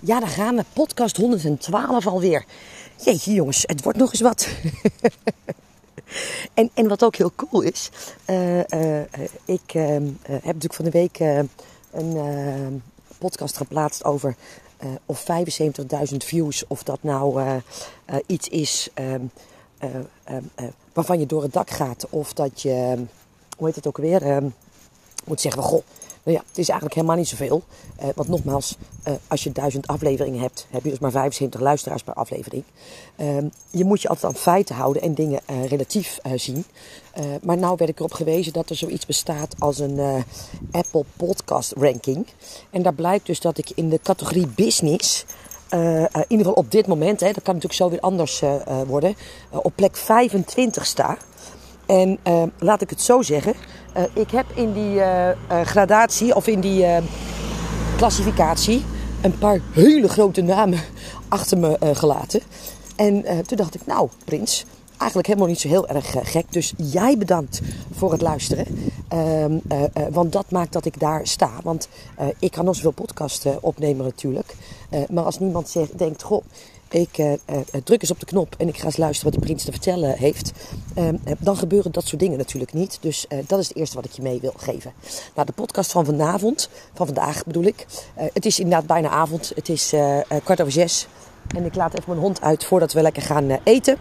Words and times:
Ja, 0.00 0.20
dan 0.20 0.28
gaan 0.28 0.56
we. 0.56 0.64
Podcast 0.72 1.16
112 1.16 2.06
alweer. 2.06 2.44
Jeetje 3.04 3.32
jongens, 3.32 3.62
het 3.66 3.82
wordt 3.82 3.98
nog 3.98 4.10
eens 4.10 4.20
wat. 4.20 4.48
en, 6.54 6.70
en 6.74 6.88
wat 6.88 7.04
ook 7.04 7.16
heel 7.16 7.32
cool 7.36 7.62
is. 7.62 7.90
Uh, 8.26 8.58
uh, 8.58 9.00
ik 9.44 9.72
heb 9.72 10.42
natuurlijk 10.42 10.74
van 10.74 10.84
de 10.84 10.90
week 10.90 11.18
een 11.92 12.82
podcast 13.18 13.56
geplaatst 13.56 14.04
over 14.04 14.36
of 15.06 15.26
75.000 16.10 16.16
views. 16.16 16.64
Of 16.66 16.82
dat 16.82 17.02
nou 17.02 17.60
iets 18.26 18.48
is 18.48 18.90
waarvan 20.92 21.18
je 21.18 21.26
door 21.26 21.42
het 21.42 21.52
dak 21.52 21.70
gaat. 21.70 22.06
Of 22.10 22.32
dat 22.32 22.62
je, 22.62 23.04
hoe 23.56 23.66
heet 23.66 23.76
het 23.76 23.86
ook 23.86 23.96
weer, 23.96 24.42
moet 25.24 25.40
zeggen, 25.40 25.62
goh 25.62 25.82
nou 26.22 26.36
ja, 26.36 26.44
het 26.48 26.58
is 26.58 26.68
eigenlijk 26.68 26.94
helemaal 26.94 27.16
niet 27.16 27.28
zoveel. 27.28 27.62
Uh, 28.02 28.08
want 28.14 28.28
nogmaals, 28.28 28.76
uh, 29.08 29.14
als 29.28 29.44
je 29.44 29.52
duizend 29.52 29.86
afleveringen 29.86 30.40
hebt, 30.40 30.66
heb 30.70 30.84
je 30.84 30.90
dus 30.90 30.98
maar 30.98 31.10
75 31.10 31.60
luisteraars 31.60 32.02
per 32.02 32.14
aflevering. 32.14 32.64
Uh, 33.16 33.36
je 33.70 33.84
moet 33.84 34.02
je 34.02 34.08
altijd 34.08 34.32
aan 34.32 34.40
feiten 34.40 34.74
houden 34.74 35.02
en 35.02 35.14
dingen 35.14 35.40
uh, 35.50 35.66
relatief 35.66 36.18
zien. 36.34 36.64
maar 37.42 37.58
nou 37.58 37.74
werd 37.76 37.90
ik 37.90 37.98
erop 37.98 38.12
gewezen 38.12 38.52
dat 38.52 38.70
er 38.70 38.76
zoiets 38.76 39.06
bestaat 39.06 39.54
als 39.58 39.78
een 39.78 40.24
Apple 40.70 41.04
Podcast 41.16 41.72
Ranking. 41.72 42.26
En 42.70 42.82
daar 42.82 42.94
blijkt 42.94 43.26
dus 43.26 43.40
dat 43.40 43.58
ik 43.58 43.70
in 43.74 43.88
de 43.88 44.00
categorie 44.02 44.46
business. 44.46 45.24
in 45.70 46.24
ieder 46.28 46.46
geval 46.46 46.52
op 46.52 46.70
dit 46.70 46.86
moment, 46.86 47.20
hè, 47.20 47.26
dat 47.26 47.42
kan 47.42 47.54
natuurlijk 47.54 47.82
zo 47.82 47.90
weer 47.90 48.00
anders 48.00 48.42
worden, 48.86 49.16
op 49.50 49.72
plek 49.74 49.96
25 49.96 50.86
sta. 50.86 51.18
En 51.86 52.18
laat 52.58 52.82
ik 52.82 52.90
het 52.90 53.00
zo 53.00 53.22
zeggen, 53.22 53.54
ik 54.12 54.30
heb 54.30 54.46
in 54.54 54.72
die 54.72 54.94
uh, 54.94 55.30
gradatie 55.64 56.34
of 56.34 56.46
in 56.46 56.60
die 56.60 56.86
klassificatie 57.96 58.84
een 59.22 59.38
paar 59.38 59.60
hele 59.72 60.08
grote 60.08 60.40
namen 60.40 60.80
achter 61.28 61.58
me 61.58 61.76
gelaten. 61.80 62.40
En 62.96 63.24
toen 63.46 63.56
dacht 63.56 63.74
ik, 63.74 63.86
nou 63.86 64.08
Prins, 64.24 64.64
eigenlijk 64.96 65.26
helemaal 65.28 65.48
niet 65.48 65.60
zo 65.60 65.68
heel 65.68 65.88
erg 65.88 66.14
gek. 66.22 66.52
Dus 66.52 66.72
jij 66.76 67.18
bedankt 67.18 67.60
voor 67.92 68.12
het 68.12 68.20
luisteren. 68.20 68.66
Ehm, 69.08 69.58
want 70.10 70.32
dat 70.32 70.50
maakt 70.50 70.72
dat 70.72 70.84
ik 70.84 71.00
daar 71.00 71.26
sta. 71.26 71.50
Want 71.62 71.88
ik 72.38 72.50
kan 72.50 72.64
nog 72.64 72.74
zoveel 72.74 72.90
podcasten 72.90 73.62
opnemen 73.62 74.04
natuurlijk. 74.04 74.54
maar 75.10 75.24
als 75.24 75.38
niemand 75.38 75.68
zegt, 75.68 75.98
denkt, 75.98 76.22
goh 76.22 76.44
ik 76.88 77.18
uh, 77.18 77.32
druk 77.84 78.00
eens 78.00 78.10
op 78.10 78.20
de 78.20 78.26
knop 78.26 78.54
en 78.58 78.68
ik 78.68 78.78
ga 78.78 78.84
eens 78.84 78.96
luisteren 78.96 79.30
wat 79.30 79.40
die 79.40 79.48
prins 79.48 79.64
te 79.64 79.72
vertellen 79.72 80.16
heeft. 80.18 80.52
Ehm, 80.94 81.16
dan 81.38 81.56
gebeuren 81.56 81.92
dat 81.92 82.06
soort 82.06 82.20
dingen 82.20 82.38
natuurlijk 82.38 82.72
niet. 82.72 82.98
Dus 83.00 83.26
dat 83.46 83.58
is 83.58 83.68
het 83.68 83.76
eerste 83.76 83.96
wat 83.96 84.04
ik 84.04 84.12
je 84.12 84.22
mee 84.22 84.40
wil 84.40 84.52
geven. 84.56 84.92
Nou, 85.34 85.46
de 85.46 85.52
podcast 85.52 85.92
van 85.92 86.04
vanavond, 86.04 86.68
van 86.94 87.06
vandaag 87.06 87.44
bedoel 87.44 87.64
ik. 87.64 87.86
het 88.14 88.46
is 88.46 88.58
inderdaad 88.58 88.86
bijna 88.86 89.08
avond. 89.08 89.52
Het 89.54 89.68
is 89.68 89.94
kwart 90.44 90.60
over 90.60 90.72
zes. 90.72 91.06
En 91.56 91.64
ik 91.64 91.74
laat 91.74 91.92
even 91.92 92.04
mijn 92.06 92.20
hond 92.20 92.40
uit 92.40 92.64
voordat 92.64 92.92
we 92.92 93.02
lekker 93.02 93.22
gaan 93.22 93.58
eten. 93.62 93.96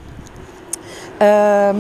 Ehm, 1.18 1.76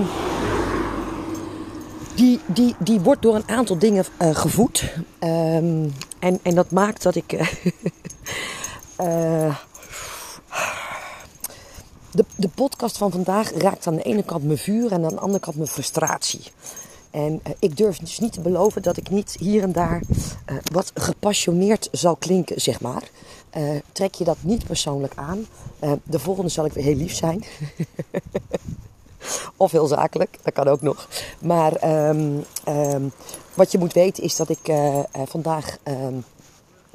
die, 2.15 2.39
die, 2.45 2.75
die 2.79 2.99
wordt 2.99 3.21
door 3.21 3.35
een 3.35 3.49
aantal 3.49 3.77
dingen 3.77 4.05
gevoed. 4.19 4.93
Um, 5.19 5.93
en, 6.19 6.39
en 6.41 6.55
dat 6.55 6.71
maakt 6.71 7.03
dat 7.03 7.15
ik. 7.15 7.33
de, 12.17 12.25
de 12.35 12.47
podcast 12.47 12.97
van 12.97 13.11
vandaag 13.11 13.51
raakt 13.51 13.87
aan 13.87 13.95
de 13.95 14.01
ene 14.01 14.23
kant 14.23 14.43
mijn 14.43 14.57
vuur 14.57 14.91
en 14.91 15.05
aan 15.05 15.13
de 15.13 15.19
andere 15.19 15.39
kant 15.39 15.55
mijn 15.55 15.67
frustratie. 15.67 16.41
En 17.11 17.31
uh, 17.47 17.53
ik 17.59 17.77
durf 17.77 17.97
dus 17.97 18.19
niet 18.19 18.33
te 18.33 18.41
beloven 18.41 18.81
dat 18.81 18.97
ik 18.97 19.09
niet 19.09 19.35
hier 19.39 19.63
en 19.63 19.71
daar 19.71 20.01
uh, 20.09 20.57
wat 20.73 20.91
gepassioneerd 20.93 21.89
zal 21.91 22.15
klinken, 22.15 22.61
zeg 22.61 22.81
maar. 22.81 23.03
Uh, 23.57 23.79
trek 23.91 24.15
je 24.15 24.23
dat 24.23 24.37
niet 24.39 24.65
persoonlijk 24.65 25.13
aan. 25.15 25.47
de 26.03 26.19
volgende 26.19 26.49
zal 26.49 26.65
ik 26.65 26.73
weer 26.73 26.83
heel 26.83 26.95
lief 26.95 27.15
zijn. 27.15 27.43
of 29.55 29.71
heel 29.71 29.87
zakelijk, 29.87 30.37
dat 30.43 30.53
kan 30.53 30.67
ook 30.67 30.81
nog. 30.81 31.07
Maar 31.39 32.07
um, 32.09 32.43
um, 32.67 33.11
wat 33.53 33.71
je 33.71 33.77
moet 33.77 33.93
weten 33.93 34.23
is 34.23 34.35
dat 34.35 34.49
ik 34.49 34.71
vandaag 35.25 35.77
um, 35.83 36.23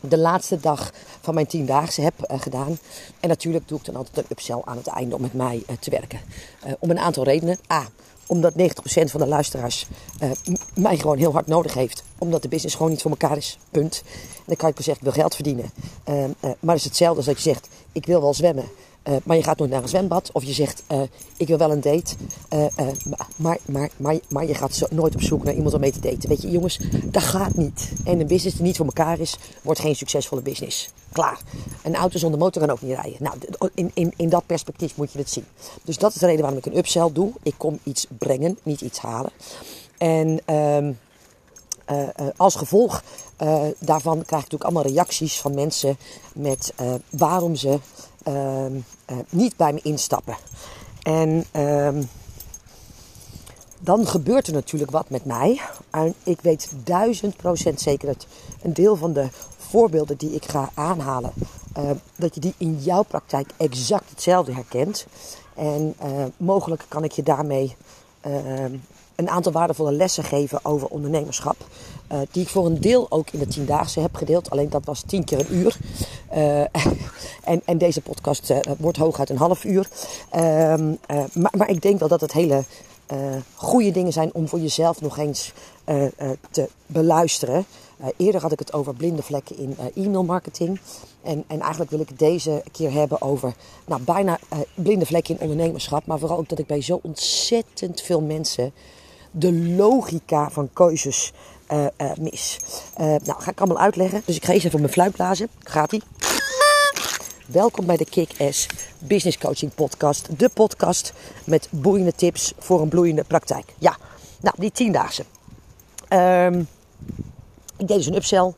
de 0.09 0.19
laatste 0.19 0.61
dag 0.61 0.91
van 1.21 1.35
mijn 1.35 1.47
tiendaagse 1.47 2.01
heb 2.01 2.15
uh, 2.31 2.41
gedaan. 2.41 2.79
En 3.21 3.29
natuurlijk 3.29 3.69
doe 3.69 3.79
ik 3.79 3.85
dan 3.85 3.97
altijd 3.97 4.17
een 4.17 4.25
upsell 4.29 4.63
aan 4.65 4.77
het 4.77 4.87
einde 4.87 5.15
om 5.15 5.21
met 5.21 5.33
mij 5.33 5.63
uh, 5.71 5.77
te 5.81 5.91
werken. 5.91 6.21
Uh, 6.67 6.73
om 6.79 6.91
een 6.91 6.99
aantal 6.99 7.25
redenen. 7.25 7.59
A, 7.73 7.87
omdat 8.27 8.53
90% 8.53 8.63
van 8.85 9.21
de 9.21 9.27
luisteraars 9.27 9.87
mij 10.75 10.97
gewoon 10.97 11.19
heel 11.19 11.33
hard 11.33 11.47
nodig 11.47 11.75
heeft. 11.75 12.03
Omdat 12.19 12.43
de 12.43 12.49
business 12.49 12.75
gewoon 12.77 12.91
niet 12.91 13.03
voor 13.03 13.11
elkaar 13.11 13.37
is. 13.37 13.59
Punt. 13.71 14.03
En 14.37 14.43
dan 14.47 14.57
kan 14.57 14.69
ik 14.69 14.75
wel 14.75 14.85
zeggen, 14.85 15.07
ik 15.07 15.13
wil 15.13 15.23
geld 15.23 15.35
verdienen. 15.35 15.71
maar 16.61 16.75
het 16.75 16.77
is 16.77 16.85
hetzelfde 16.85 17.17
als 17.17 17.27
dat 17.27 17.37
je 17.37 17.43
zegt, 17.43 17.69
ik 17.93 18.07
wil 18.07 18.21
wel 18.21 18.35
zwemmen. 18.35 18.65
Uh, 19.09 19.17
maar 19.25 19.37
je 19.37 19.43
gaat 19.43 19.59
nooit 19.59 19.71
naar 19.71 19.83
een 19.83 19.89
zwembad. 19.89 20.31
Of 20.33 20.45
je 20.45 20.53
zegt, 20.53 20.83
uh, 20.93 21.03
ik 21.37 21.47
wil 21.49 21.59
wel 21.59 21.71
een 21.71 21.81
date. 21.81 22.15
Uh, 22.53 22.67
maar, 23.37 23.59
maar, 23.67 23.91
maar, 23.97 24.19
maar 24.29 24.47
je 24.47 24.55
gaat 24.55 24.75
zo 24.75 24.87
nooit 24.91 25.15
op 25.15 25.23
zoek 25.23 25.45
naar 25.45 25.55
iemand 25.55 25.75
om 25.75 25.81
mee 25.81 25.93
te 25.93 26.01
daten. 26.01 26.29
Weet 26.29 26.43
je, 26.43 26.51
jongens, 26.51 26.81
dat 27.05 27.23
gaat 27.23 27.57
niet. 27.57 27.93
En 28.05 28.21
een 28.21 28.27
business 28.27 28.57
die 28.57 28.65
niet 28.65 28.77
voor 28.77 28.87
elkaar 28.87 29.21
is, 29.21 29.37
wordt 29.63 29.81
geen 29.81 29.97
succesvolle 29.97 30.43
business. 30.43 30.91
Klaar. 31.13 31.41
Een 31.83 31.95
auto 31.95 32.19
zonder 32.19 32.39
motor 32.39 32.63
kan 32.63 32.71
ook 32.71 32.83
niet 32.83 32.95
rijden. 32.95 33.17
Nou, 33.19 33.37
in, 33.75 33.91
in, 33.95 34.13
in 34.17 34.29
dat 34.29 34.47
perspectief 34.47 34.97
moet 34.97 35.13
je 35.13 35.19
het 35.19 35.31
zien. 35.31 35.45
Dus 35.85 35.99
dat 35.99 36.15
is 36.15 36.21
de 36.21 36.27
reden 36.27 36.41
waarom 36.41 36.59
ik 36.59 36.67
een 36.67 36.77
upsell 36.77 37.11
doe. 37.13 37.33
Ik 37.43 37.55
kom 37.57 37.79
iets 37.83 38.07
brengen, 38.19 38.59
niet 38.63 38.81
iets 38.81 38.99
halen. 38.99 39.33
En... 39.99 40.41
Uh, 40.51 40.89
als 42.37 42.55
gevolg 42.55 43.03
daarvan 43.79 44.23
krijg 44.25 44.45
ik 44.45 44.51
natuurlijk 44.51 44.65
allemaal 44.65 44.83
reacties 44.83 45.41
van 45.41 45.55
mensen 45.55 45.97
met 46.33 46.75
waarom 47.11 47.57
ze 47.57 47.69
Ehm, 47.69 47.79
eh, 47.79 48.12
niet 49.29 49.57
bij 49.57 49.73
me 49.73 49.81
instappen. 49.83 50.37
En 51.03 51.45
ehm, 51.51 52.03
dan 53.81 54.07
gebeurt 54.07 54.47
er 54.47 54.53
natuurlijk 54.53 54.91
wat 54.91 55.11
met 55.11 55.25
mij. 55.25 55.61
En 55.91 56.15
ik 56.23 56.41
weet 56.41 56.71
duizend 56.85 57.37
procent 57.37 57.81
zeker 57.81 58.07
dat 58.07 58.27
een 58.63 58.73
deel 58.73 58.97
van 58.97 59.13
de 59.13 59.29
voorbeelden 59.57 60.17
die 60.17 60.35
ik 60.35 60.45
ga 60.45 60.71
aanhalen, 60.75 61.33
uh, 61.79 61.91
dat 62.17 62.35
je 62.35 62.41
die 62.41 62.55
in 62.57 62.79
jouw 62.79 63.03
praktijk 63.03 63.51
exact 63.57 64.11
hetzelfde 64.11 64.53
herkent. 64.53 65.07
En 65.55 65.95
uh, 66.05 66.25
mogelijk 66.37 66.85
kan 66.89 67.05
ik 67.05 67.13
je 67.13 67.23
daarmee 67.23 67.77
een 69.15 69.31
aantal 69.31 69.53
waardevolle 69.53 69.93
lessen 69.93 70.25
geven 70.25 70.65
over 70.65 70.89
ondernemerschap. 70.89 71.57
Uh, 72.13 72.19
die 72.31 72.43
ik 72.43 72.49
voor 72.49 72.67
een 72.67 72.81
deel 72.81 73.07
ook 73.11 73.31
in 73.31 73.39
de 73.39 73.47
tiendaagse 73.47 74.01
heb 74.01 74.15
gedeeld. 74.15 74.51
Alleen 74.51 74.69
dat 74.69 74.85
was 74.85 75.03
tien 75.07 75.25
keer 75.25 75.41
een 75.41 75.55
uur. 75.55 75.77
Uh, 76.35 76.61
en, 77.53 77.63
en 77.65 77.79
deze 77.79 78.01
podcast 78.01 78.51
uh, 78.51 78.59
wordt 78.79 78.99
hooguit 78.99 79.31
een 79.31 79.37
half 79.37 79.65
uur. 79.65 79.89
Ehm, 80.31 80.95
maar, 81.33 81.53
maar 81.57 81.69
ik 81.69 81.83
denk 81.83 81.99
wel 81.99 82.09
dat 82.09 82.21
het 82.21 82.33
hele 82.33 82.65
goede 83.55 83.91
dingen 83.91 84.13
zijn 84.13 84.31
om 84.33 84.49
voor 84.49 84.61
jezelf 84.61 85.01
nog 85.01 85.19
eens 85.19 85.53
te 86.51 86.69
beluisteren. 86.87 87.65
eerder 88.17 88.41
had 88.41 88.53
ik 88.53 88.59
het 88.59 88.73
over 88.73 88.95
blinde 88.95 89.23
vlekken 89.23 89.59
in 89.59 89.77
e-mail 89.95 90.25
marketing. 90.25 90.81
En, 91.23 91.45
en 91.47 91.61
eigenlijk 91.61 91.91
wil 91.91 92.01
ik 92.01 92.19
deze 92.19 92.63
keer 92.73 92.93
hebben 92.93 93.23
over 93.23 93.55
nou, 93.87 94.03
bijna 94.03 94.39
blinde 94.75 95.07
vlekken 95.07 95.35
in 95.35 95.41
ondernemerschap. 95.41 96.07
Maar 96.07 96.19
vooral 96.19 96.39
ook 96.39 96.49
dat 96.49 96.59
ik 96.59 96.67
bij 96.67 96.83
zo 96.83 97.01
ontzettend 97.03 98.01
veel 98.01 98.21
mensen 98.21 98.73
de 99.31 99.53
logica 99.53 100.51
van 100.51 100.71
keuzes 100.73 101.33
uh, 101.73 101.87
uh, 101.99 102.11
mis. 102.21 102.59
Uh, 103.01 103.07
nou, 103.07 103.43
ga 103.43 103.51
ik 103.51 103.61
allemaal 103.61 103.83
uitleggen. 103.83 104.23
Dus 104.25 104.37
ik 104.37 104.45
ga 104.45 104.53
eerst 104.53 104.67
even 104.67 104.81
mijn 104.81 104.93
fluit 104.93 105.13
blazen. 105.13 105.49
Gaat 105.63 105.93
ie? 105.93 106.03
Welkom 107.47 107.87
bij 107.87 107.97
de 107.97 108.05
Kick-Ass 108.05 108.67
Business 108.99 109.39
Coaching 109.39 109.75
Podcast. 109.75 110.39
De 110.39 110.49
podcast 110.49 111.13
met 111.45 111.69
boeiende 111.71 112.15
tips 112.15 112.53
voor 112.59 112.81
een 112.81 112.89
bloeiende 112.89 113.25
praktijk. 113.25 113.73
Ja, 113.79 113.97
nou, 114.41 114.57
die 114.59 114.73
tiendaagse. 114.73 115.25
Um, 116.09 116.69
ik 117.77 117.89
deed 117.89 117.97
dus 117.97 118.07
een 118.07 118.15
upsell, 118.15 118.55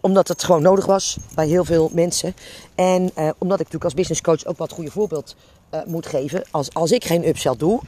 omdat 0.00 0.28
het 0.28 0.44
gewoon 0.44 0.62
nodig 0.62 0.86
was 0.86 1.18
bij 1.34 1.46
heel 1.46 1.64
veel 1.64 1.90
mensen. 1.92 2.34
En 2.74 3.10
omdat 3.14 3.60
ik 3.60 3.66
natuurlijk 3.66 3.84
als 3.84 3.94
business 3.94 4.20
coach 4.20 4.44
ook 4.44 4.58
wat 4.58 4.72
goede 4.72 4.90
voorbeeld 4.90 5.36
moet 5.86 6.06
geven. 6.06 6.44
Als, 6.50 6.74
als 6.74 6.92
ik 6.92 7.04
geen 7.04 7.28
upsell 7.28 7.54
doe, 7.56 7.80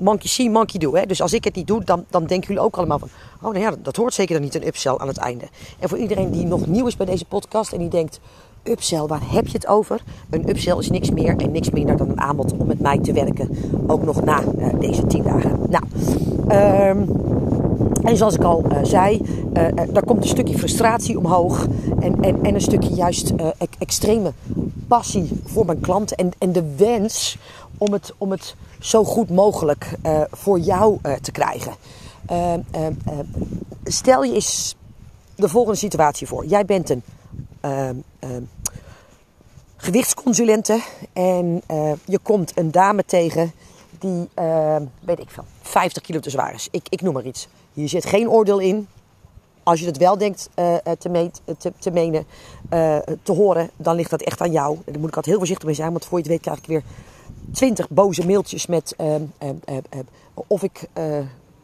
monkey 0.00 0.28
see, 0.28 0.50
monkey 0.50 0.80
do. 0.80 0.94
Hè? 0.94 1.06
Dus 1.06 1.22
als 1.22 1.32
ik 1.32 1.44
het 1.44 1.54
niet 1.54 1.66
doe, 1.66 1.84
dan, 1.84 2.04
dan 2.10 2.26
denken 2.26 2.48
jullie 2.48 2.62
ook 2.62 2.76
allemaal 2.76 2.98
van... 2.98 3.08
Oh 3.42 3.52
nou 3.52 3.58
ja, 3.58 3.74
dat 3.82 3.96
hoort 3.96 4.14
zeker 4.14 4.34
dan 4.34 4.42
niet 4.42 4.54
een 4.54 4.66
upsell 4.66 4.96
aan 4.96 5.08
het 5.08 5.16
einde. 5.16 5.44
En 5.78 5.88
voor 5.88 5.98
iedereen 5.98 6.30
die 6.30 6.46
nog 6.46 6.66
nieuw 6.66 6.86
is 6.86 6.96
bij 6.96 7.06
deze 7.06 7.24
podcast 7.24 7.72
en 7.72 7.78
die 7.78 7.88
denkt... 7.88 8.20
Upsell, 8.62 9.06
waar 9.06 9.32
heb 9.32 9.46
je 9.46 9.52
het 9.52 9.66
over? 9.66 10.02
Een 10.30 10.48
upsell 10.48 10.78
is 10.78 10.90
niks 10.90 11.10
meer 11.10 11.36
en 11.36 11.50
niks 11.50 11.70
minder 11.70 11.96
dan 11.96 12.08
een 12.08 12.20
aanbod 12.20 12.52
om 12.52 12.66
met 12.66 12.80
mij 12.80 12.98
te 12.98 13.12
werken. 13.12 13.56
Ook 13.86 14.02
nog 14.02 14.24
na 14.24 14.40
deze 14.78 15.06
10 15.06 15.22
dagen. 15.22 15.58
Nou, 15.68 15.84
um, 16.88 17.08
en 18.02 18.16
zoals 18.16 18.34
ik 18.34 18.42
al 18.42 18.64
uh, 18.72 18.78
zei, 18.82 19.20
uh, 19.56 19.62
uh, 19.62 19.70
daar 19.92 20.04
komt 20.04 20.22
een 20.22 20.28
stukje 20.28 20.58
frustratie 20.58 21.18
omhoog. 21.18 21.66
En, 22.00 22.22
en, 22.22 22.42
en 22.42 22.54
een 22.54 22.60
stukje 22.60 22.94
juist 22.94 23.32
e 23.36 23.52
extreme 23.78 24.32
passie 24.86 25.40
voor 25.44 25.66
mijn 25.66 25.80
klanten. 25.80 26.16
En, 26.16 26.30
en 26.38 26.52
de 26.52 26.74
wens 26.76 27.38
om 27.78 27.92
het, 27.92 28.12
om 28.18 28.30
het 28.30 28.56
zo 28.80 29.04
goed 29.04 29.30
mogelijk 29.30 29.98
voor 30.30 30.58
jou 30.58 30.98
te 31.20 31.32
krijgen. 31.32 31.72
stel 33.84 34.22
je 34.22 34.34
eens 34.34 34.76
de 35.34 35.48
volgende 35.48 35.78
situatie 35.78 36.26
voor. 36.26 36.46
Jij 36.46 36.64
bent 36.64 36.90
een 36.90 37.02
ehm, 37.60 37.96
ehm, 38.18 38.42
gewichtsconsulente. 39.76 40.80
En 41.12 41.62
eh, 41.66 41.92
je 42.04 42.18
komt 42.18 42.58
een 42.58 42.70
dame 42.70 43.04
tegen 43.04 43.52
die, 43.98 44.28
ehm, 44.34 44.84
weet 45.00 45.20
ik 45.20 45.30
veel, 45.30 45.44
50 45.62 46.02
kilo 46.02 46.20
te 46.20 46.30
zwaar 46.30 46.54
is. 46.54 46.68
Ik, 46.70 46.86
ik 46.88 47.00
noem 47.00 47.12
maar 47.12 47.26
iets. 47.26 47.48
Hier 47.72 47.88
zit 47.88 48.06
geen 48.06 48.28
oordeel 48.28 48.58
in. 48.58 48.88
Als 49.64 49.80
je 49.80 49.86
het 49.86 49.96
wel 49.96 50.18
denkt 50.18 50.50
uh, 50.56 50.76
te, 50.98 51.08
meet, 51.08 51.40
te, 51.58 51.72
te, 51.78 51.90
menen, 51.90 52.26
uh, 52.72 52.98
te 53.22 53.32
horen, 53.32 53.70
dan 53.76 53.96
ligt 53.96 54.10
dat 54.10 54.22
echt 54.22 54.40
aan 54.40 54.52
jou. 54.52 54.78
Daar 54.84 54.98
moet 54.98 55.08
ik 55.08 55.16
altijd 55.16 55.26
heel 55.26 55.38
voorzichtig 55.38 55.66
mee 55.66 55.74
zijn, 55.74 55.90
want 55.90 56.04
voor 56.04 56.18
je 56.18 56.24
het 56.24 56.32
weet 56.32 56.40
krijg 56.40 56.58
ik 56.58 56.66
weer 56.66 56.82
twintig 57.52 57.88
boze 57.88 58.26
mailtjes 58.26 58.66
met 58.66 58.94
uh, 59.00 59.14
of 60.34 60.62
ik 60.62 60.88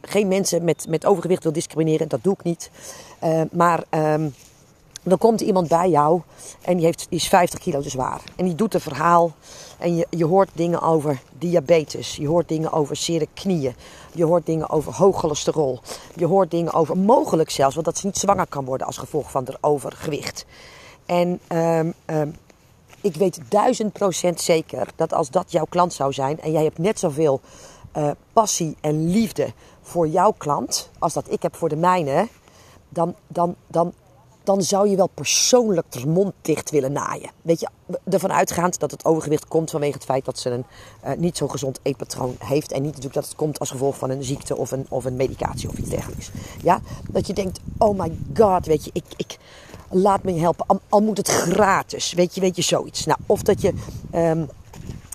geen 0.01 0.27
mensen 0.27 0.63
met, 0.63 0.85
met 0.89 1.05
overgewicht 1.05 1.43
wil 1.43 1.53
discrimineren. 1.53 2.07
Dat 2.07 2.23
doe 2.23 2.33
ik 2.33 2.43
niet. 2.43 2.71
maar 3.51 3.83
dan 5.03 5.17
komt 5.17 5.41
iemand 5.41 5.67
bij 5.67 5.89
jou 5.89 6.21
en 6.61 6.77
die, 6.77 6.85
heeft, 6.85 7.05
die 7.09 7.19
is 7.19 7.27
50 7.27 7.59
kilo 7.59 7.81
te 7.81 7.89
zwaar. 7.89 8.21
En 8.35 8.45
die 8.45 8.55
doet 8.55 8.73
een 8.73 8.81
verhaal 8.81 9.31
en 9.77 9.95
je, 9.95 10.07
je 10.09 10.25
hoort 10.25 10.49
dingen 10.53 10.81
over 10.81 11.21
diabetes. 11.37 12.15
Je 12.15 12.27
hoort 12.27 12.47
dingen 12.47 12.71
over 12.71 12.95
zere 12.95 13.27
knieën. 13.33 13.75
Je 14.13 14.25
hoort 14.25 14.45
dingen 14.45 14.69
over 14.69 14.93
hoog 14.93 15.19
cholesterol. 15.19 15.79
Je 16.15 16.25
hoort 16.25 16.51
dingen 16.51 16.73
over 16.73 16.97
mogelijk 16.97 17.49
zelfs, 17.49 17.73
want 17.73 17.85
dat 17.85 17.97
ze 17.97 18.05
niet 18.05 18.17
zwanger 18.17 18.47
kan 18.47 18.65
worden 18.65 18.87
als 18.87 18.97
gevolg 18.97 19.31
van 19.31 19.45
haar 19.45 19.57
overgewicht. 19.71 20.45
En 21.05 21.39
um, 21.49 21.93
um, 22.05 22.35
ik 23.01 23.15
weet 23.15 23.39
duizend 23.49 23.93
procent 23.93 24.41
zeker 24.41 24.87
dat 24.95 25.13
als 25.13 25.29
dat 25.29 25.51
jouw 25.51 25.65
klant 25.69 25.93
zou 25.93 26.13
zijn 26.13 26.39
en 26.39 26.51
jij 26.51 26.63
hebt 26.63 26.77
net 26.77 26.99
zoveel 26.99 27.41
uh, 27.97 28.11
passie 28.33 28.75
en 28.81 29.09
liefde 29.09 29.53
voor 29.81 30.07
jouw 30.07 30.33
klant 30.37 30.89
als 30.99 31.13
dat 31.13 31.25
ik 31.31 31.41
heb 31.41 31.55
voor 31.55 31.69
de 31.69 31.75
mijne, 31.75 32.27
dan, 32.89 33.15
dan, 33.27 33.55
dan 33.67 33.93
dan 34.43 34.61
zou 34.61 34.89
je 34.89 34.95
wel 34.95 35.09
persoonlijk 35.13 35.91
de 35.91 36.07
mond 36.07 36.33
dicht 36.41 36.69
willen 36.69 36.91
naaien. 36.91 37.31
Weet 37.41 37.59
je, 37.59 37.69
ervan 38.09 38.31
uitgaand 38.31 38.79
dat 38.79 38.91
het 38.91 39.05
overgewicht 39.05 39.47
komt 39.47 39.69
vanwege 39.69 39.93
het 39.93 40.03
feit 40.03 40.25
dat 40.25 40.39
ze 40.39 40.49
een 40.49 40.65
uh, 41.05 41.11
niet 41.17 41.37
zo 41.37 41.47
gezond 41.47 41.79
eetpatroon 41.81 42.35
heeft. 42.39 42.71
En 42.71 42.81
niet 42.81 42.89
natuurlijk 42.89 43.15
dat 43.15 43.25
het 43.25 43.35
komt 43.35 43.59
als 43.59 43.69
gevolg 43.69 43.97
van 43.97 44.09
een 44.09 44.23
ziekte 44.23 44.57
of 44.57 44.71
een, 44.71 44.85
of 44.89 45.05
een 45.05 45.15
medicatie 45.15 45.69
of 45.69 45.77
iets 45.77 45.89
dergelijks. 45.89 46.31
Ja, 46.63 46.81
dat 47.09 47.27
je 47.27 47.33
denkt, 47.33 47.59
oh 47.77 47.99
my 47.99 48.17
god, 48.33 48.65
weet 48.65 48.85
je, 48.85 48.89
ik, 48.93 49.05
ik 49.15 49.37
laat 49.89 50.23
me 50.23 50.39
helpen. 50.39 50.79
Al, 50.89 51.01
moet 51.01 51.17
het 51.17 51.27
gratis, 51.27 52.13
weet 52.13 52.35
je, 52.35 52.41
weet 52.41 52.55
je, 52.55 52.61
zoiets. 52.61 53.05
Nou, 53.05 53.19
of 53.25 53.41
dat 53.41 53.61
je... 53.61 53.73
Um, 54.15 54.49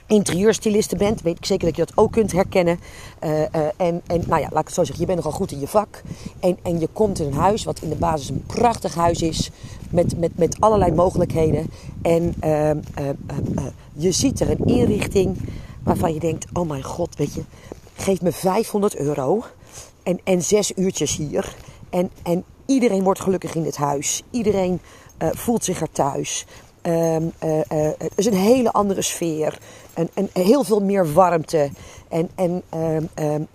interieurstyliste 0.07 0.97
bent, 0.97 1.23
weet 1.23 1.37
ik 1.37 1.45
zeker 1.45 1.67
dat 1.67 1.77
je 1.77 1.85
dat 1.85 1.97
ook 1.97 2.13
kunt 2.13 2.33
herkennen. 2.33 2.81
Uh, 3.25 3.39
uh, 3.41 3.47
en, 3.77 4.03
en 4.07 4.23
nou 4.27 4.41
ja, 4.41 4.49
laat 4.51 4.61
ik 4.61 4.67
het 4.67 4.75
zo 4.75 4.85
zeggen, 4.85 5.01
je 5.01 5.07
bent 5.07 5.19
nogal 5.19 5.39
goed 5.39 5.53
in 5.53 5.61
je 5.61 5.69
vak. 5.69 6.03
En, 6.41 6.59
en 6.63 6.81
je 6.81 6.89
komt 6.93 7.19
in 7.19 7.27
een 7.27 7.33
huis 7.33 7.65
wat 7.65 7.81
in 7.83 7.89
de 7.89 7.95
basis 7.95 8.29
een 8.29 8.45
prachtig 8.47 8.95
huis 8.95 9.23
is. 9.23 9.51
Met, 9.91 10.19
met, 10.19 10.39
met 10.39 10.61
allerlei 10.61 10.93
mogelijkheden. 10.93 11.71
En 12.03 12.35
uh, 12.45 12.71
je 13.93 14.13
ziet 14.13 14.41
er 14.41 14.51
een 14.51 14.67
inrichting 14.67 15.39
waarvan 15.83 16.15
je 16.15 16.21
denkt, 16.21 16.47
oh 16.53 16.69
mijn 16.69 16.83
god, 16.83 17.17
weet 17.17 17.35
je. 17.35 17.43
Geef 17.95 18.23
me 18.23 18.33
500 18.33 18.97
euro 18.97 19.45
en, 20.03 20.21
en 20.25 20.43
zes 20.43 20.73
uurtjes 20.77 21.17
hier. 21.17 21.57
En, 21.91 22.11
en 22.23 22.45
iedereen 22.67 23.03
wordt 23.03 23.21
gelukkig 23.21 23.55
in 23.55 23.63
dit 23.63 23.77
huis. 23.77 24.23
Iedereen 24.31 24.81
voelt 25.19 25.65
zich 25.65 25.81
er 25.81 25.91
thuis. 25.93 26.47
Het 26.83 28.13
is 28.15 28.27
een 28.27 28.35
hele 28.35 28.73
andere 28.73 29.03
sfeer. 29.03 29.59
En, 29.97 30.09
en 30.15 30.29
heel 30.33 30.65
veel 30.65 30.81
meer 30.81 31.13
warmte. 31.13 31.71
En, 32.09 32.31
en 32.35 32.63
um, 32.75 33.09
um, 33.19 33.49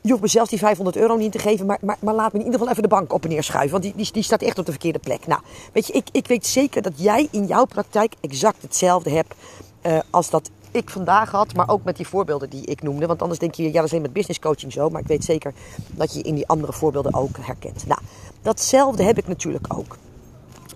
je 0.00 0.12
hoeft 0.12 0.22
me 0.22 0.28
zelfs 0.28 0.50
die 0.50 0.58
500 0.58 0.96
euro 0.96 1.16
niet 1.16 1.32
te 1.32 1.38
geven, 1.38 1.66
maar, 1.66 1.78
maar, 1.80 1.96
maar, 2.00 2.14
laat 2.14 2.32
me 2.32 2.38
in 2.38 2.44
ieder 2.44 2.58
geval 2.58 2.70
even 2.70 2.82
de 2.82 2.94
bank 2.94 3.12
op 3.12 3.22
en 3.24 3.30
neer 3.30 3.42
schuiven. 3.42 3.70
Want 3.70 3.82
die, 3.82 3.92
die, 3.96 4.12
die 4.12 4.22
staat 4.22 4.42
echt 4.42 4.58
op 4.58 4.66
de 4.66 4.72
verkeerde 4.72 4.98
plek. 4.98 5.26
Nou, 5.26 5.40
weet 5.72 5.86
je, 5.86 5.92
ik, 5.92 6.08
ik 6.12 6.26
weet 6.26 6.46
zeker 6.46 6.82
dat 6.82 6.92
jij 6.96 7.28
in 7.30 7.46
jouw 7.46 7.64
praktijk 7.64 8.14
exact 8.20 8.62
hetzelfde 8.62 9.10
hebt 9.10 9.34
uh, 9.82 9.98
als 10.10 10.30
dat 10.30 10.50
ik 10.70 10.90
vandaag 10.90 11.30
had, 11.30 11.54
maar 11.54 11.68
ook 11.68 11.84
met 11.84 11.96
die 11.96 12.06
voorbeelden 12.06 12.50
die 12.50 12.64
ik 12.64 12.82
noemde. 12.82 13.06
Want 13.06 13.22
anders 13.22 13.40
denk 13.40 13.54
je, 13.54 13.62
ja, 13.62 13.72
dat 13.72 13.84
is 13.84 13.90
alleen 13.90 14.02
met 14.02 14.12
business 14.12 14.38
coaching 14.38 14.72
zo. 14.72 14.90
Maar 14.90 15.00
ik 15.00 15.06
weet 15.06 15.24
zeker 15.24 15.52
dat 15.90 16.14
je 16.14 16.22
in 16.22 16.34
die 16.34 16.48
andere 16.48 16.72
voorbeelden 16.72 17.14
ook 17.14 17.36
herkent. 17.40 17.86
Nou, 17.86 18.00
datzelfde 18.42 19.02
heb 19.02 19.18
ik 19.18 19.28
natuurlijk 19.28 19.64
ook. 19.76 19.96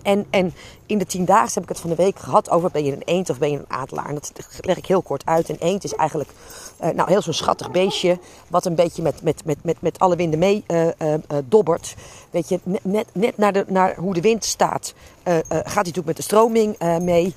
En, 0.03 0.25
en 0.29 0.53
in 0.85 0.97
de 0.97 1.05
tiendaagse 1.05 1.53
heb 1.53 1.63
ik 1.63 1.69
het 1.69 1.79
van 1.79 1.89
de 1.89 1.95
week 1.95 2.19
gehad 2.19 2.49
over 2.49 2.71
ben 2.71 2.85
je 2.85 2.91
een 2.91 3.01
eend 3.05 3.29
of 3.29 3.37
ben 3.37 3.51
je 3.51 3.57
een 3.57 3.65
adelaar. 3.67 4.09
En 4.09 4.13
dat 4.13 4.31
leg 4.61 4.77
ik 4.77 4.85
heel 4.85 5.01
kort 5.01 5.25
uit. 5.25 5.49
Een 5.49 5.57
eend 5.59 5.83
is 5.83 5.95
eigenlijk 5.95 6.29
uh, 6.83 6.89
nou, 6.89 7.09
heel 7.09 7.21
zo'n 7.21 7.33
schattig 7.33 7.71
beestje. 7.71 8.19
Wat 8.47 8.65
een 8.65 8.75
beetje 8.75 9.01
met, 9.01 9.23
met, 9.23 9.45
met, 9.45 9.57
met, 9.63 9.81
met 9.81 9.99
alle 9.99 10.15
winden 10.15 10.39
mee 10.39 10.63
uh, 10.67 10.85
uh, 10.85 11.13
dobbert. 11.45 11.95
Weet 12.29 12.49
je, 12.49 12.59
net, 12.81 13.07
net 13.13 13.37
naar, 13.37 13.53
de, 13.53 13.65
naar 13.67 13.95
hoe 13.95 14.13
de 14.13 14.21
wind 14.21 14.45
staat 14.45 14.93
gaat 15.23 15.47
hij 15.49 15.63
natuurlijk 15.73 16.05
met 16.05 16.15
de 16.15 16.21
stroming 16.21 16.77
mee. 17.01 17.33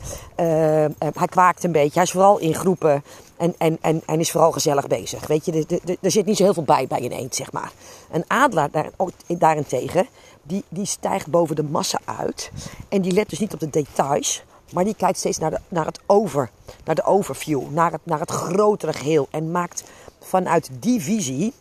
hij 1.15 1.29
kwaakt 1.29 1.65
een 1.65 1.73
beetje. 1.73 1.93
Hij 1.95 2.03
is 2.03 2.11
vooral 2.11 2.39
in 2.39 2.55
groepen. 2.55 3.03
En, 3.37 3.55
en, 3.59 3.79
en, 3.81 4.03
en 4.07 4.21
is 4.21 4.31
vooral 4.31 4.53
gezellig 4.53 4.87
bezig. 4.87 5.27
Weet 5.27 5.45
je, 5.45 5.67
er 6.01 6.11
zit 6.11 6.27
niet 6.27 6.37
zo 6.37 6.43
heel 6.43 6.55
veel 6.55 6.63
bij 6.63 6.87
bij 6.87 7.05
een 7.05 7.13
eend, 7.13 7.35
zeg 7.35 7.53
maar. 7.53 7.73
Een 8.11 8.25
adelaar 8.27 8.71
daar, 8.71 8.91
daarentegen 9.27 10.07
die, 10.45 10.65
die 10.69 10.87
stijgt 10.87 11.27
boven 11.27 11.57
de 11.57 11.63
massa 11.63 11.99
uit. 12.05 12.51
En 12.89 13.03
die 13.03 13.13
let 13.13 13.29
dus 13.29 13.39
niet 13.39 13.55
op 13.55 13.61
de 13.61 13.71
details. 13.71 14.43
Maar 14.73 14.85
die 14.85 14.95
kijkt 14.95 15.19
steeds 15.19 15.39
naar, 15.39 15.61
naar 15.69 15.87
het 15.87 16.01
over, 16.07 16.51
naar 16.85 16.95
de 16.95 17.05
overview, 17.05 17.71
naar 17.71 17.93
het, 17.93 18.01
naar 18.03 18.21
het 18.21 18.31
grotere 18.31 18.93
geheel. 18.93 19.29
En 19.31 19.51
maakt 19.51 19.85
vanuit 20.21 20.71
die 20.81 21.03
visie 21.03 21.53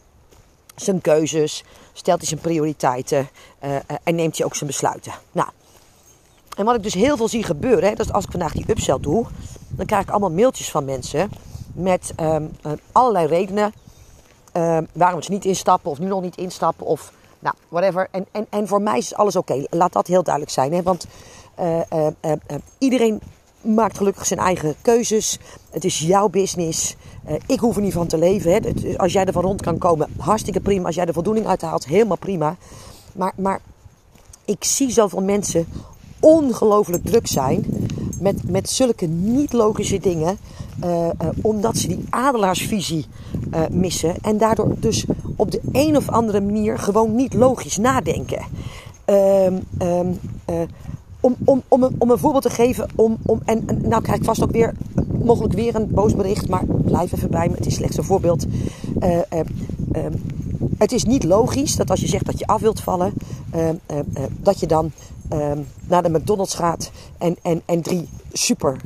zijn 0.75 1.01
keuzes, 1.01 1.63
stelt 1.94 2.19
hij 2.19 2.27
zijn 2.27 2.39
prioriteiten 2.39 3.30
uh, 3.63 3.71
uh, 3.71 3.80
en 4.03 4.15
neemt 4.15 4.38
hij 4.38 4.45
ook 4.45 4.56
zijn 4.56 4.69
besluiten. 4.69 5.13
Nou, 5.31 5.50
en 6.57 6.65
wat 6.65 6.75
ik 6.75 6.83
dus 6.83 6.94
heel 6.94 7.18
veel 7.18 7.27
zie 7.27 7.44
gebeuren, 7.44 7.89
hè, 7.89 7.95
dat 7.95 8.06
is 8.06 8.12
als 8.12 8.25
ik 8.25 8.31
vandaag 8.31 8.53
die 8.53 8.69
upsell 8.69 9.00
doe, 9.00 9.25
dan 9.69 9.86
krijg 9.86 10.03
ik 10.03 10.09
allemaal 10.09 10.31
mailtjes 10.31 10.71
van 10.71 10.86
mensen 10.86 11.29
met 11.74 12.13
um, 12.19 12.51
uh, 12.65 12.71
allerlei 12.91 13.27
redenen 13.27 13.74
waarom 14.94 15.21
ze 15.21 15.31
niet 15.31 15.45
instappen 15.45 15.91
of 15.91 16.00
nu 16.00 16.07
nog 16.07 16.21
niet 16.21 16.38
instappen 16.38 16.86
of 16.86 17.12
nou, 17.43 17.55
whatever. 17.69 18.07
En, 18.11 18.25
en, 18.31 18.45
en 18.49 18.67
voor 18.67 18.81
mij 18.81 18.97
is 18.97 19.13
alles 19.13 19.35
oké. 19.35 19.63
Laat 19.69 19.93
dat 19.93 20.07
heel 20.07 20.23
duidelijk 20.23 20.53
zijn. 20.53 20.73
Hè? 20.73 20.83
Want 20.83 21.07
uh, 21.59 21.77
uh, 21.93 22.07
uh, 22.25 22.31
iedereen 22.77 23.21
maakt 23.61 23.97
gelukkig 23.97 24.25
zijn 24.25 24.39
eigen 24.39 24.75
keuzes. 24.81 25.39
Het 25.69 25.83
is 25.83 25.99
jouw 25.99 26.29
business. 26.29 26.95
ik 27.45 27.59
hoef 27.59 27.75
er 27.75 27.81
niet 27.81 27.93
van 27.93 28.07
te 28.07 28.17
leven. 28.17 28.51
Hè? 28.51 28.59
Als 28.97 29.13
jij 29.13 29.25
er 29.25 29.33
van 29.33 29.43
rond 29.43 29.61
kan 29.61 29.77
komen, 29.77 30.09
hartstikke 30.17 30.59
prima. 30.59 30.85
Als 30.85 30.95
jij 30.95 31.05
er 31.05 31.13
voldoening 31.13 31.47
uit 31.47 31.61
haalt, 31.61 31.85
helemaal 31.85 32.17
prima. 32.17 32.55
Maar, 33.13 33.33
maar 33.35 33.59
ik 34.45 34.63
zie 34.63 34.91
zoveel 34.91 35.21
mensen 35.21 35.67
ongelooflijk 36.19 37.05
druk 37.05 37.27
zijn 37.27 37.65
met, 38.24 38.50
met 38.50 38.70
zulke 38.70 39.06
niet 39.06 39.53
logische 39.53 40.00
dingen. 40.00 40.38
Uh, 40.84 40.89
uh, 40.89 41.10
omdat 41.42 41.77
ze 41.77 41.88
die 41.88 42.06
adelaarsvisie 42.10 43.06
uh, 43.53 43.62
missen. 43.72 44.15
En 44.22 44.38
daardoor 44.38 44.75
dus 44.80 45.06
op 45.36 45.51
de 45.51 45.62
een 45.72 45.98
of 45.98 46.10
andere 46.10 46.42
manier 46.42 46.80
gewoon 46.80 47.15
niet 47.15 47.34
logisch 47.34 47.77
nadenken. 47.77 48.46
Um, 49.06 49.60
um, 49.82 50.20
om, 51.20 51.36
om, 51.44 51.62
om, 51.68 51.84
een, 51.84 51.96
om 51.98 52.12
een 52.12 52.18
voorbeeld 52.18 52.44
te 52.44 52.50
geven. 52.50 52.88
Om, 52.96 53.18
om, 53.25 53.42
en, 53.46 53.65
nou 53.82 54.01
krijg 54.01 54.20
ik 54.20 54.25
vast 54.25 54.44
ook 54.44 54.51
weer 54.51 54.74
mogelijk 55.24 55.53
weer 55.53 55.75
een 55.75 55.88
boos 55.92 56.15
bericht. 56.15 56.50
Maar 56.50 56.65
blijf 56.65 57.12
even 57.12 57.30
bij 57.30 57.50
me. 57.50 57.56
Het 57.56 57.65
is 57.65 57.75
slechts 57.75 57.98
een 57.98 58.03
voorbeeld. 58.03 58.46
Um, 59.34 59.46
het 60.77 60.92
is 60.92 61.03
niet 61.03 61.24
logisch 61.24 61.75
dat 61.75 61.89
als 61.89 62.00
je 62.00 62.08
zegt 62.08 62.25
dat 62.25 62.39
je 62.39 62.48
af 62.48 62.62
wilt 62.62 62.80
vallen. 62.80 63.13
dat 64.42 64.60
je 64.60 64.68
dan 64.68 64.92
um, 65.33 65.67
naar 65.81 66.03
de 66.03 66.09
McDonald's 66.09 66.53
gaat 66.53 66.91
en, 67.17 67.37
en, 67.41 67.61
en 67.65 67.81
drie 67.81 68.09
super 68.31 68.77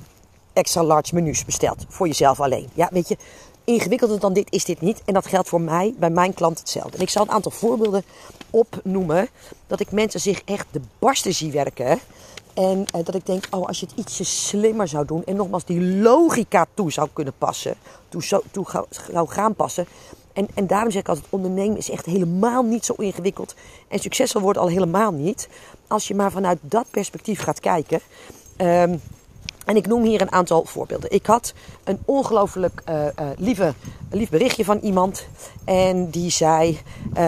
extra 0.53 0.83
large 0.83 1.13
menus 1.13 1.45
bestelt. 1.45 1.85
Voor 1.87 2.07
jezelf 2.07 2.39
alleen. 2.39 2.69
Ja, 2.73 2.89
weet 2.91 3.07
je, 3.07 3.17
ingewikkelder 3.63 4.19
dan 4.19 4.33
dit 4.33 4.51
is 4.51 4.65
dit 4.65 4.81
niet. 4.81 5.01
En 5.05 5.13
dat 5.13 5.27
geldt 5.27 5.49
voor 5.49 5.61
mij, 5.61 5.93
bij 5.97 6.09
mijn 6.09 6.33
klant 6.33 6.59
hetzelfde. 6.59 6.97
En 6.97 7.03
ik 7.03 7.09
zal 7.09 7.23
een 7.23 7.31
aantal 7.31 7.51
voorbeelden 7.51 8.03
opnoemen. 8.49 9.27
Dat 9.67 9.79
ik 9.79 9.91
mensen 9.91 10.19
zich 10.19 10.41
echt 10.45 10.65
de 10.71 10.81
barsten 10.99 11.33
zie 11.33 11.51
werken. 11.51 11.99
En 12.57 12.85
uh, 12.95 13.05
dat 13.05 13.15
ik 13.15 13.25
denk, 13.25 13.47
oh, 13.51 13.67
als 13.67 13.79
je 13.79 13.85
het 13.85 13.95
ietsje 13.97 14.23
slimmer 14.23 14.87
zou 14.87 15.05
doen. 15.05 15.23
En 15.25 15.35
nogmaals, 15.35 15.65
die 15.65 15.81
logica 15.81 16.65
toe 16.73 16.91
zou 16.91 17.07
kunnen 17.13 17.33
passen. 17.37 17.75
Toe, 18.09 18.41
toe 18.51 18.65
zou 19.11 19.27
gaan 19.27 19.55
passen. 19.55 19.87
En, 20.33 20.47
en 20.53 20.67
daarom 20.67 20.91
zeg 20.91 21.01
ik 21.01 21.09
altijd, 21.09 21.27
ondernemen 21.29 21.77
is 21.77 21.89
echt 21.89 22.05
helemaal 22.05 22.63
niet 22.63 22.85
zo 22.85 22.93
ingewikkeld. 22.93 23.55
En 23.87 23.99
succesvol 23.99 24.41
wordt 24.41 24.57
al 24.57 24.67
helemaal 24.67 25.11
niet. 25.11 25.49
Als 25.87 26.07
je 26.07 26.15
maar 26.15 26.31
vanuit 26.31 26.57
dat 26.61 26.85
perspectief 26.91 27.41
gaat 27.41 27.59
kijken. 27.59 27.99
Um, 28.57 29.01
en 29.67 29.75
ik 29.75 29.87
noem 29.87 30.03
hier 30.03 30.21
een 30.21 30.31
aantal 30.31 30.65
voorbeelden. 30.65 31.11
Ik 31.11 31.25
had 31.25 31.53
een 31.83 31.99
ongelooflijk 32.05 32.81
uh, 32.89 33.03
uh, 33.03 33.09
lieve, 33.37 33.73
lief 34.09 34.29
berichtje 34.29 34.65
van 34.65 34.77
iemand. 34.77 35.27
En 35.65 36.09
die 36.09 36.31
zei, 36.31 36.79
uh, 37.13 37.19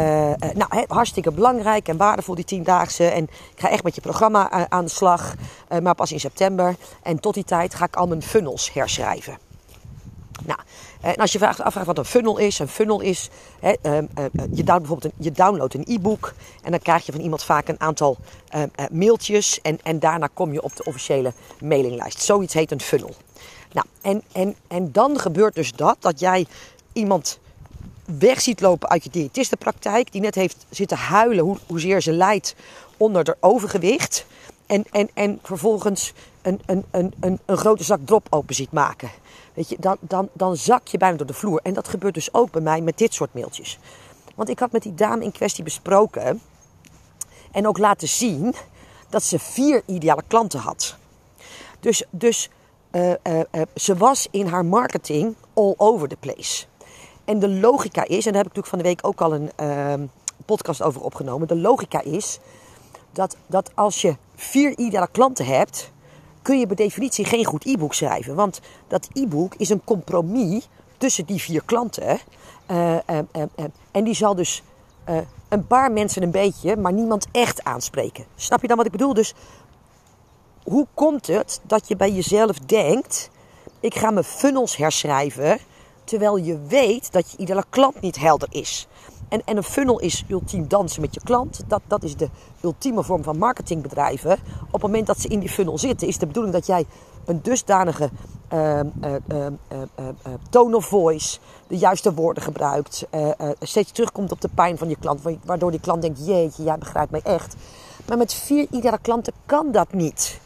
nou 0.53 0.85
hartstikke 0.87 1.31
belangrijk 1.31 1.87
en 1.87 1.97
waardevol 1.97 2.35
die 2.35 2.45
tiendaagse. 2.45 3.05
En 3.05 3.23
ik 3.23 3.59
ga 3.59 3.69
echt 3.69 3.83
met 3.83 3.95
je 3.95 4.01
programma 4.01 4.69
aan 4.69 4.85
de 4.85 4.91
slag. 4.91 5.35
maar 5.81 5.95
pas 5.95 6.11
in 6.11 6.19
september. 6.19 6.75
En 7.03 7.19
tot 7.19 7.33
die 7.33 7.43
tijd 7.43 7.75
ga 7.75 7.85
ik 7.85 7.95
al 7.95 8.07
mijn 8.07 8.21
funnels 8.21 8.73
herschrijven. 8.73 9.37
Nou, 10.45 10.59
en 11.01 11.15
als 11.15 11.31
je 11.31 11.37
vraagt, 11.37 11.61
afvraagt 11.61 11.87
wat 11.87 11.97
een 11.97 12.05
funnel 12.05 12.37
is, 12.37 12.59
een 12.59 12.67
funnel 12.67 13.01
is, 13.01 13.29
hè, 13.59 13.73
uh, 13.83 13.97
uh, 13.97 14.25
je, 14.33 14.63
downloadt 14.63 14.65
bijvoorbeeld 14.65 15.03
een, 15.03 15.13
je 15.17 15.31
downloadt 15.31 15.73
een 15.73 15.85
e-book 15.87 16.33
en 16.63 16.71
dan 16.71 16.79
krijg 16.79 17.05
je 17.05 17.11
van 17.11 17.21
iemand 17.21 17.43
vaak 17.43 17.67
een 17.67 17.79
aantal 17.79 18.17
uh, 18.55 18.63
mailtjes 18.91 19.61
en, 19.61 19.79
en 19.83 19.99
daarna 19.99 20.29
kom 20.33 20.53
je 20.53 20.61
op 20.61 20.75
de 20.75 20.83
officiële 20.83 21.33
mailinglijst. 21.61 22.21
Zoiets 22.21 22.53
heet 22.53 22.71
een 22.71 22.81
funnel. 22.81 23.15
Nou, 23.71 23.85
en, 24.01 24.23
en, 24.31 24.55
en 24.67 24.91
dan 24.91 25.19
gebeurt 25.19 25.55
dus 25.55 25.71
dat, 25.71 25.97
dat 25.99 26.19
jij 26.19 26.45
iemand 26.93 27.39
weg 28.17 28.41
ziet 28.41 28.61
lopen 28.61 28.89
uit 28.89 29.03
je 29.03 29.09
diëtistenpraktijk, 29.09 30.11
die 30.11 30.21
net 30.21 30.35
heeft 30.35 30.65
zitten 30.69 30.97
huilen 30.97 31.43
hoe, 31.43 31.57
hoezeer 31.67 32.01
ze 32.01 32.11
lijdt 32.11 32.55
onder 32.97 33.25
haar 33.25 33.35
overgewicht. 33.39 34.25
En, 34.69 34.85
en, 34.91 35.09
en 35.13 35.39
vervolgens 35.43 36.13
een, 36.41 36.61
een, 36.65 36.85
een, 36.91 37.13
een, 37.19 37.39
een 37.45 37.57
grote 37.57 37.83
zak 37.83 37.99
drop 38.05 38.27
open 38.29 38.55
ziet 38.55 38.71
maken. 38.71 39.09
Weet 39.53 39.69
je, 39.69 39.77
dan, 39.79 39.97
dan, 39.99 40.29
dan 40.33 40.57
zak 40.57 40.87
je 40.87 40.97
bijna 40.97 41.17
door 41.17 41.27
de 41.27 41.33
vloer. 41.33 41.59
En 41.63 41.73
dat 41.73 41.87
gebeurt 41.87 42.13
dus 42.13 42.33
ook 42.33 42.51
bij 42.51 42.61
mij 42.61 42.81
met 42.81 42.97
dit 42.97 43.13
soort 43.13 43.33
mailtjes. 43.33 43.79
Want 44.35 44.49
ik 44.49 44.59
had 44.59 44.71
met 44.71 44.83
die 44.83 44.93
dame 44.93 45.23
in 45.23 45.31
kwestie 45.31 45.63
besproken 45.63 46.41
en 47.51 47.67
ook 47.67 47.77
laten 47.77 48.07
zien 48.07 48.53
dat 49.09 49.23
ze 49.23 49.39
vier 49.39 49.81
ideale 49.85 50.23
klanten 50.27 50.59
had. 50.59 50.95
Dus, 51.79 52.03
dus 52.09 52.49
uh, 52.91 53.09
uh, 53.09 53.15
uh, 53.51 53.61
ze 53.75 53.95
was 53.95 54.27
in 54.31 54.47
haar 54.47 54.65
marketing 54.65 55.35
all 55.53 55.73
over 55.77 56.07
the 56.07 56.17
place. 56.17 56.65
En 57.25 57.39
de 57.39 57.49
logica 57.49 58.03
is, 58.07 58.25
en 58.25 58.33
daar 58.33 58.43
heb 58.43 58.51
ik 58.51 58.55
natuurlijk 58.55 58.67
van 58.67 58.77
de 58.77 58.83
week 58.83 59.07
ook 59.07 59.21
al 59.21 59.33
een 59.33 59.51
ehm, 59.55 60.05
podcast 60.45 60.81
over 60.81 61.01
opgenomen. 61.01 61.47
De 61.47 61.55
logica 61.55 62.01
is 62.01 62.39
dat, 63.19 63.35
dat 63.47 63.71
als 63.75 64.01
je 64.01 64.15
vier 64.35 64.77
ideale 64.77 65.09
klanten 65.11 65.45
hebt, 65.45 65.91
kun 66.41 66.59
je 66.59 66.67
per 66.67 66.75
definitie 66.75 67.25
geen 67.25 67.45
goed 67.45 67.65
e-book 67.65 67.93
schrijven. 67.93 68.35
Want 68.35 68.59
dat 68.87 69.07
e-book 69.13 69.55
is 69.55 69.69
een 69.69 69.83
compromis 69.83 70.69
tussen 70.97 71.25
die 71.25 71.41
vier 71.41 71.63
klanten. 71.65 72.19
Uh, 72.71 72.97
uh, 73.09 73.19
uh, 73.35 73.65
en 73.91 74.03
die 74.03 74.13
zal 74.13 74.35
dus 74.35 74.63
een 75.49 75.67
paar 75.67 75.91
mensen 75.91 76.23
een 76.23 76.31
beetje, 76.31 76.77
maar 76.77 76.93
niemand 76.93 77.27
echt 77.31 77.63
aanspreken. 77.63 78.25
Snap 78.35 78.61
je 78.61 78.67
dan 78.67 78.77
wat 78.77 78.85
ik 78.85 78.91
bedoel? 78.91 79.13
Dus 79.13 79.33
hoe 80.63 80.87
komt 80.93 81.27
het 81.27 81.61
dat 81.63 81.87
je 81.87 81.95
bij 81.95 82.11
jezelf 82.11 82.59
denkt: 82.59 83.29
ik 83.79 83.95
ga 83.95 84.11
mijn 84.11 84.25
funnels 84.25 84.77
herschrijven, 84.77 85.59
terwijl 86.09 86.37
je 86.37 86.59
weet 86.67 87.11
dat 87.11 87.31
je 87.31 87.37
iedere 87.37 87.63
klant 87.69 88.01
niet 88.01 88.19
helder 88.19 88.47
is? 88.51 88.87
En, 89.27 89.41
en 89.45 89.57
een 89.57 89.63
funnel 89.63 89.99
is 89.99 90.23
ultiem 90.27 90.67
dansen 90.67 91.01
met 91.01 91.13
je 91.13 91.21
klant. 91.23 91.61
Dat, 91.67 91.81
dat 91.87 92.03
is 92.03 92.15
de 92.15 92.29
ultieme 92.61 93.03
vorm 93.03 93.23
van 93.23 93.37
marketingbedrijven. 93.37 94.31
Op 94.65 94.71
het 94.71 94.81
moment 94.81 95.07
dat 95.07 95.19
ze 95.19 95.27
in 95.27 95.39
die 95.39 95.49
funnel 95.49 95.77
zitten, 95.77 96.07
is 96.07 96.17
de 96.17 96.27
bedoeling 96.27 96.53
dat 96.53 96.65
jij 96.65 96.85
een 97.25 97.41
dusdanige 97.41 98.09
uh, 98.53 98.79
uh, 98.79 99.15
uh, 99.31 99.47
tone 100.49 100.75
of 100.75 100.85
voice, 100.85 101.39
de 101.67 101.77
juiste 101.77 102.13
woorden 102.13 102.43
gebruikt, 102.43 103.07
steeds 103.59 103.91
terugkomt 103.91 104.31
op 104.31 104.41
de 104.41 104.49
pijn 104.55 104.77
van 104.77 104.89
je 104.89 104.95
klant, 104.99 105.21
waardoor 105.45 105.71
die 105.71 105.79
klant 105.79 106.01
denkt: 106.01 106.25
jeetje, 106.25 106.63
jij 106.63 106.77
begrijpt 106.77 107.11
mij 107.11 107.21
echt. 107.23 107.55
Maar 108.07 108.17
met 108.17 108.33
vier 108.33 108.67
iedere 108.71 108.99
klanten 109.01 109.33
kan 109.45 109.71
dat 109.71 109.93
niet. 109.93 110.39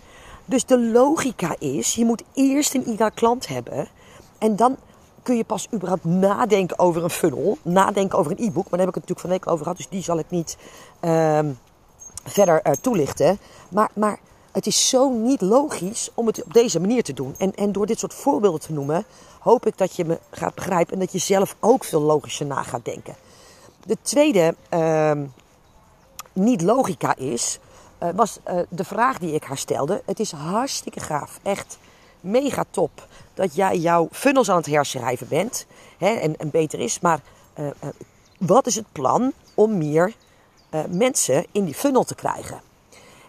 Dus 0.46 0.66
de 0.66 0.80
logica 0.80 1.56
is: 1.60 1.96
je 1.96 2.06
moet 2.06 2.24
eerst 2.34 2.74
een 2.74 2.88
iedere 2.88 3.12
klant 3.12 3.48
hebben 3.48 3.88
en 4.38 4.56
dan 4.56 4.78
kun 5.24 5.38
je 5.38 5.44
pas 5.44 5.68
überhaupt 5.74 6.04
nadenken 6.04 6.80
over 6.80 7.04
een 7.04 7.10
funnel, 7.10 7.58
nadenken 7.62 8.18
over 8.18 8.32
een 8.32 8.46
e-book. 8.46 8.70
Maar 8.70 8.80
daar 8.80 8.88
heb 8.88 8.96
ik 8.96 9.02
het 9.02 9.10
natuurlijk 9.10 9.20
van 9.20 9.30
week 9.30 9.48
over 9.48 9.64
gehad, 9.64 9.78
dus 9.78 9.90
die 9.90 10.04
zal 10.04 10.20
ik 10.20 10.30
niet 10.30 10.58
uh, 11.02 11.40
verder 12.24 12.68
uh, 12.68 12.74
toelichten. 12.82 13.40
Maar, 13.70 13.90
maar 13.94 14.20
het 14.52 14.68
is 14.68 14.90
zo 14.90 15.10
niet 15.10 15.42
logisch 15.42 16.10
om 16.14 16.28
het 16.28 16.44
op 16.44 16.54
deze 16.54 16.80
manier 16.80 17.04
te 17.04 17.14
doen. 17.14 17.36
En, 17.38 17.56
en 17.56 17.72
door 17.72 17.86
dit 17.86 18.00
soort 18.00 18.14
voorbeelden 18.14 18.62
te 18.62 18.74
noemen, 18.74 19.06
hoop 19.40 19.66
ik 19.66 19.78
dat 19.78 19.96
je 19.96 20.06
me 20.06 20.20
gaat 20.32 20.56
begrijpen 20.56 20.94
en 20.94 21.00
dat 21.00 21.12
je 21.12 21.18
zelf 21.18 21.56
ook 21.60 21.84
veel 21.84 22.02
logischer 22.02 22.46
na 22.46 22.64
gaat 22.64 22.86
denken. 22.86 23.16
De 23.86 23.98
tweede 24.02 24.56
uh, 24.74 25.12
niet-logica 26.34 27.16
is, 27.16 27.60
uh, 28.04 28.10
was 28.16 28.40
uh, 28.48 28.60
de 28.70 28.84
vraag 28.84 29.18
die 29.18 29.34
ik 29.34 29.44
haar 29.44 29.58
stelde. 29.58 30.02
Het 30.06 30.20
is 30.20 30.32
hartstikke 30.32 31.00
gaaf, 31.00 31.40
echt 31.44 31.78
mega 32.24 32.64
top 32.70 33.08
dat 33.34 33.56
jij 33.56 33.78
jouw 33.78 34.08
funnels 34.12 34.50
aan 34.50 34.58
het 34.58 34.66
herschrijven 34.66 35.28
bent 35.28 35.66
hè, 35.98 36.10
en, 36.10 36.38
en 36.38 36.50
beter 36.50 36.80
is. 36.80 37.00
Maar 37.00 37.22
uh, 37.60 37.68
wat 38.38 38.68
is 38.68 38.76
het 38.76 38.92
plan 38.92 39.34
om 39.54 39.78
meer 39.78 40.14
mensen 40.90 41.46
in 41.52 41.66
die 41.66 41.74
funnel 41.74 42.04
te 42.04 42.16
krijgen? 42.16 42.62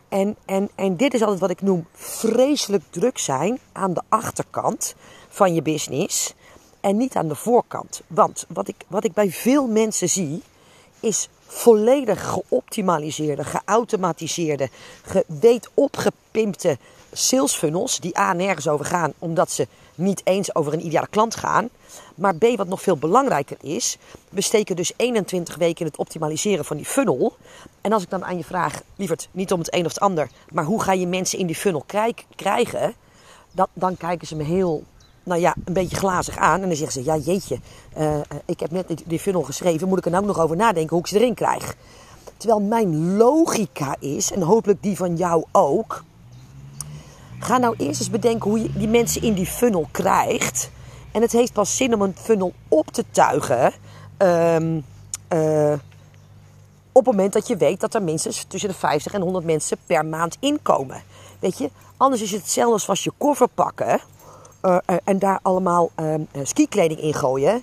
En, 0.09 0.37
en, 0.45 0.71
en 0.75 0.97
dit 0.97 1.15
is 1.15 1.21
altijd 1.21 1.41
wat 1.41 1.51
ik 1.51 1.63
noem 1.63 1.87
vreselijk 1.93 2.83
druk 2.91 3.19
zijn 3.19 3.59
aan 3.73 3.95
de 3.95 4.03
achterkant 4.09 4.95
van 5.29 5.55
je 5.55 5.63
business 5.63 6.35
en 6.81 6.97
niet 6.97 7.17
aan 7.17 7.29
de 7.29 7.35
voorkant. 7.35 8.03
Want 8.07 8.47
wat 8.49 8.69
ik, 8.69 8.77
wat 8.89 9.05
ik 9.05 9.13
bij 9.13 9.31
veel 9.31 9.67
mensen 9.67 10.09
zie, 10.09 10.43
is 11.01 11.29
volledig 11.47 12.31
geoptimaliseerde, 12.31 13.45
geautomatiseerde, 13.45 14.69
weet 15.27 15.71
opgepimpte 15.75 16.79
sales 17.13 17.53
funnels 17.53 17.99
die 17.99 18.19
A 18.19 18.33
nergens 18.33 18.69
over 18.69 18.85
gaan 18.85 19.13
omdat 19.19 19.51
ze 19.51 19.67
niet 19.95 20.21
eens 20.25 20.55
over 20.55 20.73
een 20.73 20.87
ideale 20.87 21.07
klant 21.11 21.37
gaan. 21.37 21.69
Maar 22.15 22.35
B, 22.35 22.45
wat 22.57 22.69
nog 22.69 22.83
veel 22.83 22.97
belangrijker 22.97 23.57
is, 23.61 23.97
we 24.29 24.41
steken 24.41 24.77
dus 24.77 24.93
21 24.97 25.57
weken 25.57 25.81
in 25.81 25.87
het 25.87 25.97
optimaliseren 25.97 26.65
van 26.65 26.77
die 26.77 26.87
funnel. 26.87 27.37
En 27.81 27.93
als 27.93 28.03
ik 28.03 28.11
dan 28.11 28.25
aan 28.25 28.37
je 28.37 28.45
vraag, 28.45 28.83
lieverd, 28.97 29.29
niet 29.31 29.53
om 29.53 29.59
het 29.59 29.75
een 29.75 29.85
of 29.85 29.95
het 29.95 30.01
ander, 30.01 30.29
maar 30.53 30.65
hoe 30.65 30.83
ga 30.83 30.93
je 30.93 31.07
mensen 31.07 31.39
in 31.39 31.47
die 31.47 31.57
funnel 31.57 31.85
krijgen, 32.37 32.95
dan 33.73 33.97
kijken 33.97 34.27
ze 34.27 34.37
me 34.37 34.43
heel, 34.43 34.85
nou 35.25 35.41
ja, 35.41 35.55
een 35.65 35.73
beetje 35.73 35.97
glazig 35.97 36.37
aan. 36.37 36.63
En 36.63 36.69
dan 36.69 36.77
zeggen 36.77 37.03
ze, 37.03 37.11
ja 37.11 37.17
jeetje, 37.17 37.59
uh, 37.99 38.17
ik 38.45 38.61
heb 38.61 38.71
net 38.71 39.03
die 39.07 39.19
funnel 39.19 39.43
geschreven, 39.43 39.89
moet 39.89 39.99
ik 39.99 40.05
er 40.05 40.11
nou 40.11 40.27
nog 40.27 40.41
over 40.41 40.57
nadenken 40.57 40.91
hoe 40.91 41.05
ik 41.05 41.07
ze 41.07 41.19
erin 41.19 41.35
krijg? 41.35 41.77
Terwijl 42.37 42.61
mijn 42.61 43.17
logica 43.17 43.97
is, 44.01 44.33
en 44.33 44.43
hopelijk 44.43 44.83
die 44.83 44.97
van 44.97 45.17
jou 45.17 45.45
ook, 45.53 46.05
Ga 47.45 47.59
nou 47.59 47.75
eerst 47.79 48.01
eens 48.01 48.11
bedenken 48.11 48.51
hoe 48.51 48.63
je 48.63 48.73
die 48.73 48.89
mensen 48.89 49.23
in 49.23 49.35
die 49.35 49.47
funnel 49.47 49.89
krijgt. 49.91 50.71
En 51.13 51.23
het 51.23 51.33
heeft 51.33 51.53
pas 51.53 51.77
zin 51.77 51.95
om 51.95 52.03
een 52.03 52.17
funnel 52.17 52.53
op 52.69 52.87
te 52.91 53.05
tuigen. 53.11 53.73
Um, 54.19 54.85
uh, 55.33 55.73
op 56.93 57.07
het 57.07 57.15
moment 57.15 57.33
dat 57.33 57.47
je 57.47 57.57
weet 57.57 57.81
dat 57.81 57.95
er 57.95 58.03
minstens 58.03 58.45
tussen 58.49 58.69
de 58.69 58.75
50 58.75 59.13
en 59.13 59.21
100 59.21 59.45
mensen 59.45 59.77
per 59.87 60.07
maand 60.07 60.37
inkomen. 60.41 61.03
Weet 61.39 61.59
je, 61.59 61.71
anders 61.97 62.23
is 62.23 62.31
het 62.31 62.41
hetzelfde 62.41 62.87
als 62.87 63.05
je 63.05 63.13
koffer 63.19 63.49
pakken. 63.49 64.01
Uh, 64.65 64.77
uh, 64.91 64.97
en 65.05 65.19
daar 65.19 65.39
allemaal 65.43 65.91
uh, 66.01 66.15
skikleding 66.43 67.01
in 67.01 67.15
gooien. 67.15 67.63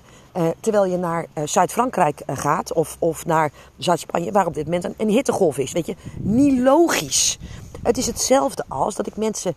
terwijl 0.59 0.85
je 0.85 0.97
naar 0.97 1.25
Zuid-Frankrijk 1.43 2.21
gaat 2.27 2.73
of, 2.73 2.95
of 2.99 3.25
naar 3.25 3.51
Zuid-Spanje, 3.77 4.31
waar 4.31 4.45
op 4.45 4.53
dit 4.53 4.65
moment 4.65 4.93
een, 4.97 5.09
hittegolf 5.09 5.57
is. 5.57 5.71
Weet 5.71 5.85
je, 5.85 5.95
niet 6.17 6.59
logisch. 6.59 7.39
Het 7.83 7.97
is 7.97 8.07
hetzelfde 8.07 8.63
als 8.67 8.95
dat 8.95 9.07
ik 9.07 9.17
mensen 9.17 9.55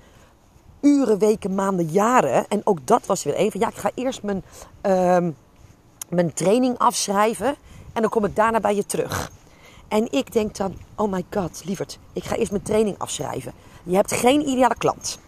uren, 0.84 1.18
weken, 1.18 1.54
maanden, 1.54 1.86
jaren. 1.86 2.48
En 2.48 2.60
ook 2.64 2.86
dat 2.86 3.06
was 3.06 3.24
weer 3.24 3.34
even. 3.34 3.60
Ja, 3.60 3.68
ik 3.68 3.76
ga 3.76 3.90
eerst 3.94 4.22
mijn, 4.22 4.42
uh, 4.82 5.32
mijn 6.08 6.32
training 6.32 6.78
afschrijven. 6.78 7.54
En 7.92 8.00
dan 8.00 8.10
kom 8.10 8.24
ik 8.24 8.36
daarna 8.36 8.60
bij 8.60 8.74
je 8.74 8.86
terug. 8.86 9.30
En 9.88 10.12
ik 10.12 10.32
denk 10.32 10.56
dan, 10.56 10.74
oh 10.96 11.12
my 11.12 11.24
god, 11.30 11.62
lieverd, 11.64 11.98
ik 12.12 12.24
ga 12.24 12.36
eerst 12.36 12.50
mijn 12.50 12.62
training 12.62 12.98
afschrijven. 12.98 13.52
Je 13.82 13.96
hebt 13.96 14.12
geen 14.12 14.48
ideale 14.48 14.76
klant. 14.76 15.18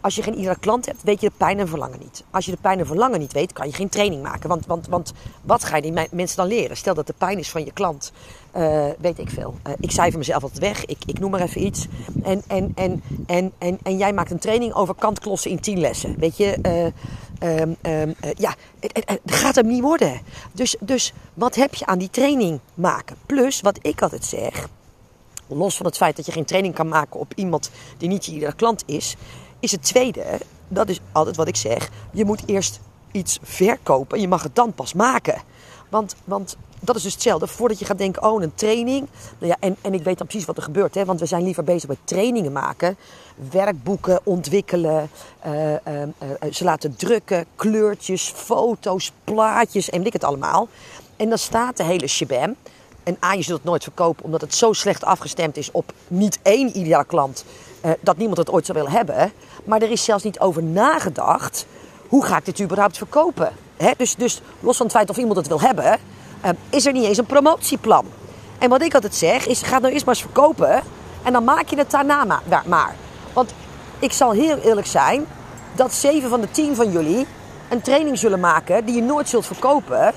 Als 0.00 0.14
je 0.14 0.22
geen 0.22 0.38
ideale 0.38 0.58
klant 0.58 0.86
hebt, 0.86 1.02
weet 1.02 1.20
je 1.20 1.28
de 1.28 1.34
pijn 1.36 1.58
en 1.58 1.68
verlangen 1.68 1.98
niet. 1.98 2.24
Als 2.30 2.44
je 2.44 2.50
de 2.50 2.56
pijn 2.60 2.78
en 2.78 2.86
verlangen 2.86 3.18
niet 3.18 3.32
weet, 3.32 3.52
kan 3.52 3.66
je 3.66 3.72
geen 3.72 3.88
training 3.88 4.22
maken. 4.22 4.48
Want, 4.48 4.66
want, 4.66 4.88
want 4.88 5.12
wat 5.42 5.64
ga 5.64 5.76
je 5.76 5.82
die 5.82 6.06
mensen 6.10 6.36
dan 6.36 6.46
leren? 6.46 6.76
Stel 6.76 6.94
dat 6.94 7.06
de 7.06 7.14
pijn 7.18 7.38
is 7.38 7.50
van 7.50 7.64
je 7.64 7.72
klant. 7.72 8.12
Uh, 8.56 8.86
weet 8.98 9.18
ik 9.18 9.30
veel. 9.30 9.54
Uh, 9.66 9.72
ik 9.80 9.90
cijfer 9.90 10.18
mezelf 10.18 10.42
altijd 10.42 10.60
weg. 10.60 10.84
Ik, 10.84 10.98
ik 11.06 11.18
noem 11.18 11.30
maar 11.30 11.40
even 11.40 11.64
iets. 11.64 11.86
En, 12.22 12.42
en, 12.46 12.72
en, 12.74 13.02
en, 13.26 13.52
en, 13.58 13.78
en 13.82 13.96
jij 13.96 14.12
maakt 14.12 14.30
een 14.30 14.38
training 14.38 14.72
over 14.72 14.94
kantklossen 14.94 15.50
in 15.50 15.60
tien 15.60 15.80
lessen. 15.80 16.18
Weet 16.18 16.36
je, 16.36 16.58
uh, 17.42 17.60
um, 17.60 17.76
um, 17.82 18.14
ja, 18.36 18.54
gaat 19.26 19.54
hem 19.54 19.66
niet 19.66 19.82
worden. 19.82 20.20
Dus, 20.52 20.76
dus 20.80 21.12
wat 21.34 21.54
heb 21.54 21.74
je 21.74 21.86
aan 21.86 21.98
die 21.98 22.10
training 22.10 22.60
maken? 22.74 23.16
Plus, 23.26 23.60
wat 23.60 23.78
ik 23.82 24.02
altijd 24.02 24.24
zeg, 24.24 24.68
los 25.46 25.76
van 25.76 25.86
het 25.86 25.96
feit 25.96 26.16
dat 26.16 26.26
je 26.26 26.32
geen 26.32 26.44
training 26.44 26.74
kan 26.74 26.88
maken 26.88 27.20
op 27.20 27.32
iemand 27.34 27.70
die 27.96 28.08
niet 28.08 28.24
je 28.24 28.32
iedere 28.32 28.54
klant 28.54 28.82
is, 28.86 29.16
is 29.60 29.70
het 29.70 29.82
tweede, 29.82 30.24
dat 30.68 30.88
is 30.88 31.00
altijd 31.12 31.36
wat 31.36 31.48
ik 31.48 31.56
zeg, 31.56 31.90
je 32.12 32.24
moet 32.24 32.42
eerst 32.46 32.80
iets 33.12 33.38
verkopen. 33.42 34.20
Je 34.20 34.28
mag 34.28 34.42
het 34.42 34.54
dan 34.54 34.72
pas 34.72 34.92
maken. 34.92 35.42
Want, 35.88 36.16
want 36.24 36.56
dat 36.80 36.96
is 36.96 37.02
dus 37.02 37.12
hetzelfde. 37.12 37.46
Voordat 37.46 37.78
je 37.78 37.84
gaat 37.84 37.98
denken, 37.98 38.22
oh, 38.22 38.42
een 38.42 38.54
training. 38.54 39.08
Nou 39.38 39.52
ja, 39.52 39.56
en, 39.60 39.76
en 39.80 39.94
ik 39.94 40.02
weet 40.02 40.18
dan 40.18 40.26
precies 40.26 40.46
wat 40.46 40.56
er 40.56 40.62
gebeurt. 40.62 40.94
Hè, 40.94 41.04
want 41.04 41.20
we 41.20 41.26
zijn 41.26 41.44
liever 41.44 41.64
bezig 41.64 41.88
met 41.88 41.98
trainingen 42.04 42.52
maken. 42.52 42.96
Werkboeken 43.50 44.20
ontwikkelen. 44.22 45.10
Uh, 45.46 45.70
uh, 45.72 46.02
uh, 46.02 46.52
ze 46.52 46.64
laten 46.64 46.96
drukken. 46.96 47.44
Kleurtjes, 47.56 48.32
foto's, 48.36 49.12
plaatjes 49.24 49.90
en 49.90 49.98
weet 49.98 50.06
ik 50.06 50.12
het 50.12 50.24
allemaal. 50.24 50.68
En 51.16 51.28
dan 51.28 51.38
staat 51.38 51.76
de 51.76 51.84
hele 51.84 52.06
shabam. 52.06 52.54
En 53.02 53.16
A, 53.24 53.32
je 53.32 53.42
zult 53.42 53.58
het 53.58 53.68
nooit 53.68 53.82
verkopen 53.82 54.24
omdat 54.24 54.40
het 54.40 54.54
zo 54.54 54.72
slecht 54.72 55.04
afgestemd 55.04 55.56
is 55.56 55.70
op 55.70 55.92
niet 56.08 56.38
één 56.42 56.78
ideale 56.78 57.04
klant. 57.04 57.44
Dat 58.00 58.16
niemand 58.16 58.38
het 58.38 58.50
ooit 58.50 58.66
zou 58.66 58.78
willen 58.78 58.92
hebben. 58.92 59.32
Maar 59.64 59.82
er 59.82 59.90
is 59.90 60.04
zelfs 60.04 60.24
niet 60.24 60.40
over 60.40 60.62
nagedacht 60.62 61.66
hoe 62.08 62.24
ga 62.24 62.36
ik 62.36 62.44
dit 62.44 62.60
überhaupt 62.60 62.96
verkopen? 62.96 63.52
Dus, 63.96 64.14
dus 64.14 64.40
los 64.60 64.76
van 64.76 64.86
het 64.86 64.94
feit 64.94 65.10
of 65.10 65.16
iemand 65.16 65.36
het 65.36 65.48
wil 65.48 65.60
hebben, 65.60 65.98
eh, 66.40 66.50
is 66.70 66.86
er 66.86 66.92
niet 66.92 67.04
eens 67.04 67.18
een 67.18 67.26
promotieplan. 67.26 68.06
En 68.58 68.68
wat 68.68 68.82
ik 68.82 68.94
altijd 68.94 69.14
zeg 69.14 69.46
is, 69.46 69.62
ga 69.62 69.78
nou 69.78 69.92
eerst 69.92 70.06
maar 70.06 70.14
eens 70.14 70.24
verkopen 70.24 70.82
en 71.22 71.32
dan 71.32 71.44
maak 71.44 71.68
je 71.68 71.76
het 71.76 71.90
daarna 71.90 72.40
maar. 72.66 72.94
Want 73.32 73.54
ik 73.98 74.12
zal 74.12 74.30
heel 74.30 74.56
eerlijk 74.56 74.86
zijn 74.86 75.26
dat 75.74 75.94
7 75.94 76.28
van 76.28 76.40
de 76.40 76.50
10 76.50 76.74
van 76.76 76.90
jullie 76.90 77.26
een 77.68 77.80
training 77.80 78.18
zullen 78.18 78.40
maken 78.40 78.84
die 78.84 78.94
je 78.94 79.02
nooit 79.02 79.28
zult 79.28 79.46
verkopen. 79.46 80.12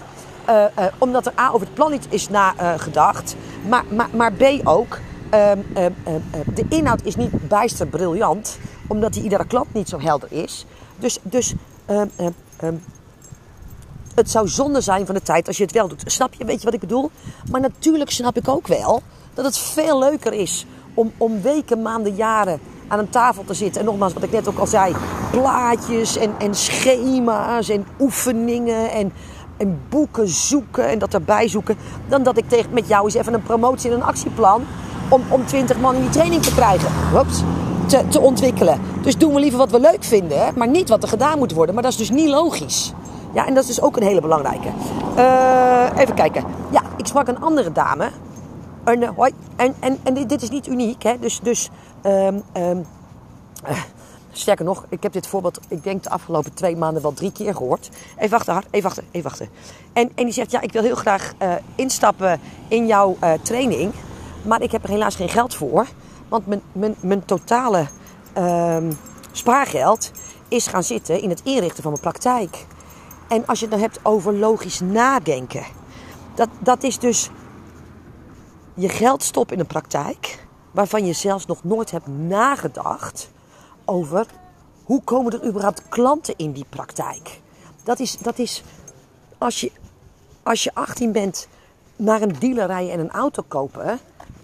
Uh, 0.49 0.65
omdat 0.97 1.25
er 1.25 1.33
A 1.39 1.47
over 1.47 1.67
het 1.67 1.73
plan 1.73 1.91
niet 1.91 2.07
is 2.09 2.29
nagedacht. 2.29 3.35
Uh, 3.63 3.69
maar, 3.69 3.83
maar, 3.89 4.09
maar 4.11 4.33
B 4.33 4.43
ook. 4.63 4.99
Ehm, 5.31 5.59
ehm, 5.73 5.91
ehm, 6.03 6.19
de 6.53 6.65
inhoud 6.69 7.03
is 7.03 7.15
niet 7.15 7.47
bijster 7.47 7.87
briljant. 7.87 8.57
Omdat 8.87 9.13
die 9.13 9.23
iedere 9.23 9.45
klant 9.45 9.73
niet 9.73 9.89
zo 9.89 9.99
helder 9.99 10.31
is. 10.31 10.65
Dus, 10.99 11.19
dus 11.21 11.53
het 14.15 14.31
zou 14.31 14.47
zonde 14.47 14.81
zijn 14.81 15.05
van 15.05 15.15
de 15.15 15.21
tijd 15.21 15.47
als 15.47 15.57
je 15.57 15.63
het 15.63 15.71
wel 15.71 15.87
doet. 15.87 16.03
Snap 16.05 16.33
je? 16.33 16.45
Weet 16.45 16.59
je 16.59 16.65
wat 16.65 16.73
ik 16.73 16.79
bedoel? 16.79 17.11
Maar 17.51 17.61
natuurlijk 17.61 18.11
snap 18.11 18.37
ik 18.37 18.47
ook 18.47 18.67
wel 18.67 19.01
dat 19.33 19.45
het 19.45 19.57
veel 19.57 19.99
leuker 19.99 20.33
is 20.33 20.65
om, 20.93 21.11
om 21.17 21.41
weken, 21.41 21.81
maanden, 21.81 22.15
jaren 22.15 22.59
aan 22.87 22.99
een 22.99 23.09
tafel 23.09 23.43
te 23.43 23.53
zitten. 23.53 23.81
En 23.81 23.87
nogmaals, 23.87 24.13
wat 24.13 24.23
ik 24.23 24.31
net 24.31 24.47
ook 24.47 24.57
al 24.57 24.67
zei, 24.67 24.95
plaatjes 25.31 26.17
en, 26.17 26.33
en 26.39 26.55
schema's 26.55 27.69
en 27.69 27.85
oefeningen 27.99 28.91
en, 28.91 29.13
en 29.57 29.81
boeken 29.89 30.27
zoeken 30.27 30.89
en 30.89 30.99
dat 30.99 31.13
erbij 31.13 31.47
zoeken. 31.47 31.77
Dan 32.07 32.23
dat 32.23 32.37
ik 32.37 32.49
tegen, 32.49 32.73
met 32.73 32.87
jou 32.87 33.05
eens 33.05 33.13
even 33.13 33.33
een 33.33 33.43
promotie 33.43 33.89
en 33.89 33.95
een 33.95 34.03
actieplan 34.03 34.65
om, 35.11 35.23
om 35.29 35.45
20 35.45 35.79
man 35.79 35.95
in 35.95 36.01
die 36.01 36.09
training 36.09 36.41
te 36.43 36.53
krijgen. 36.53 36.91
Oeps, 37.15 37.43
te, 37.85 38.07
te 38.07 38.19
ontwikkelen. 38.19 38.81
Dus 39.01 39.17
doen 39.17 39.33
we 39.33 39.39
liever 39.39 39.59
wat 39.59 39.71
we 39.71 39.79
leuk 39.79 40.03
vinden, 40.03 40.53
maar 40.55 40.67
niet 40.67 40.89
wat 40.89 41.03
er 41.03 41.09
gedaan 41.09 41.37
moet 41.37 41.51
worden. 41.51 41.73
Maar 41.73 41.83
dat 41.83 41.91
is 41.91 41.97
dus 41.97 42.09
niet 42.09 42.27
logisch. 42.27 42.93
Ja, 43.33 43.47
en 43.47 43.53
dat 43.53 43.63
is 43.63 43.69
dus 43.69 43.81
ook 43.81 43.97
een 43.97 44.03
hele 44.03 44.21
belangrijke. 44.21 44.67
Uh, 45.17 45.89
even 45.97 46.15
kijken. 46.15 46.43
Ja, 46.71 46.81
ik 46.97 47.05
sprak 47.07 47.27
een 47.27 47.39
andere 47.39 47.71
dame. 47.71 48.09
En, 48.83 49.03
hoi. 49.03 49.31
En, 49.55 49.75
en, 49.79 49.99
en 50.03 50.13
dit 50.13 50.41
is 50.41 50.49
niet 50.49 50.67
uniek, 50.67 51.03
hè. 51.03 51.19
Dus, 51.19 51.39
dus 51.43 51.69
um, 52.03 52.43
um, 52.57 52.85
uh, 53.69 53.77
sterker 54.31 54.65
nog, 54.65 54.85
ik 54.89 55.03
heb 55.03 55.13
dit 55.13 55.27
voorbeeld, 55.27 55.59
ik 55.67 55.83
denk 55.83 56.03
de 56.03 56.09
afgelopen 56.09 56.53
twee 56.53 56.75
maanden 56.75 57.01
wel 57.01 57.13
drie 57.13 57.31
keer 57.31 57.55
gehoord. 57.55 57.89
Even 58.17 58.29
wachten, 58.29 58.53
hard, 58.53 58.67
even 58.69 58.83
wachten, 58.83 59.03
even 59.11 59.29
wachten. 59.29 59.49
En, 59.93 60.11
en 60.15 60.23
die 60.23 60.33
zegt, 60.33 60.51
ja, 60.51 60.61
ik 60.61 60.71
wil 60.71 60.83
heel 60.83 60.95
graag 60.95 61.33
instappen 61.75 62.39
in 62.67 62.87
jouw 62.87 63.17
training. 63.41 63.93
Maar 64.41 64.61
ik 64.61 64.71
heb 64.71 64.83
er 64.83 64.89
helaas 64.89 65.15
geen 65.15 65.29
geld 65.29 65.55
voor. 65.55 65.87
Want 66.29 66.47
mijn, 66.47 66.61
mijn, 66.71 66.95
mijn 66.99 67.25
totale 67.25 67.87
um, 68.37 68.97
spaargeld 69.31 70.11
is 70.47 70.67
gaan 70.67 70.83
zitten 70.83 71.21
in 71.21 71.29
het 71.29 71.41
inrichten 71.43 71.83
van 71.83 71.91
mijn 71.91 72.03
praktijk. 72.03 72.65
En 73.27 73.45
als 73.45 73.59
je 73.59 73.65
het 73.65 73.73
dan 73.73 73.83
hebt 73.83 73.99
over 74.03 74.33
logisch 74.33 74.79
nadenken. 74.79 75.63
Dat, 76.35 76.49
dat 76.59 76.83
is 76.83 76.99
dus 76.99 77.29
je 78.73 78.89
geld 78.89 79.23
stoppen 79.23 79.55
in 79.55 79.61
een 79.61 79.67
praktijk. 79.67 80.47
Waarvan 80.71 81.05
je 81.05 81.13
zelfs 81.13 81.45
nog 81.45 81.63
nooit 81.63 81.91
hebt 81.91 82.07
nagedacht 82.07 83.29
over 83.85 84.25
hoe 84.83 85.01
komen 85.03 85.33
er 85.33 85.47
überhaupt 85.47 85.89
klanten 85.89 86.33
in 86.37 86.51
die 86.51 86.65
praktijk. 86.69 87.39
Dat 87.83 87.99
is, 87.99 88.17
dat 88.17 88.39
is 88.39 88.63
als, 89.37 89.61
je, 89.61 89.71
als 90.43 90.63
je 90.63 90.71
18 90.73 91.11
bent 91.11 91.47
naar 91.95 92.21
een 92.21 92.35
dealer 92.39 92.67
rijden 92.67 92.93
en 92.93 92.99
een 92.99 93.11
auto 93.11 93.43
kopen. 93.47 93.99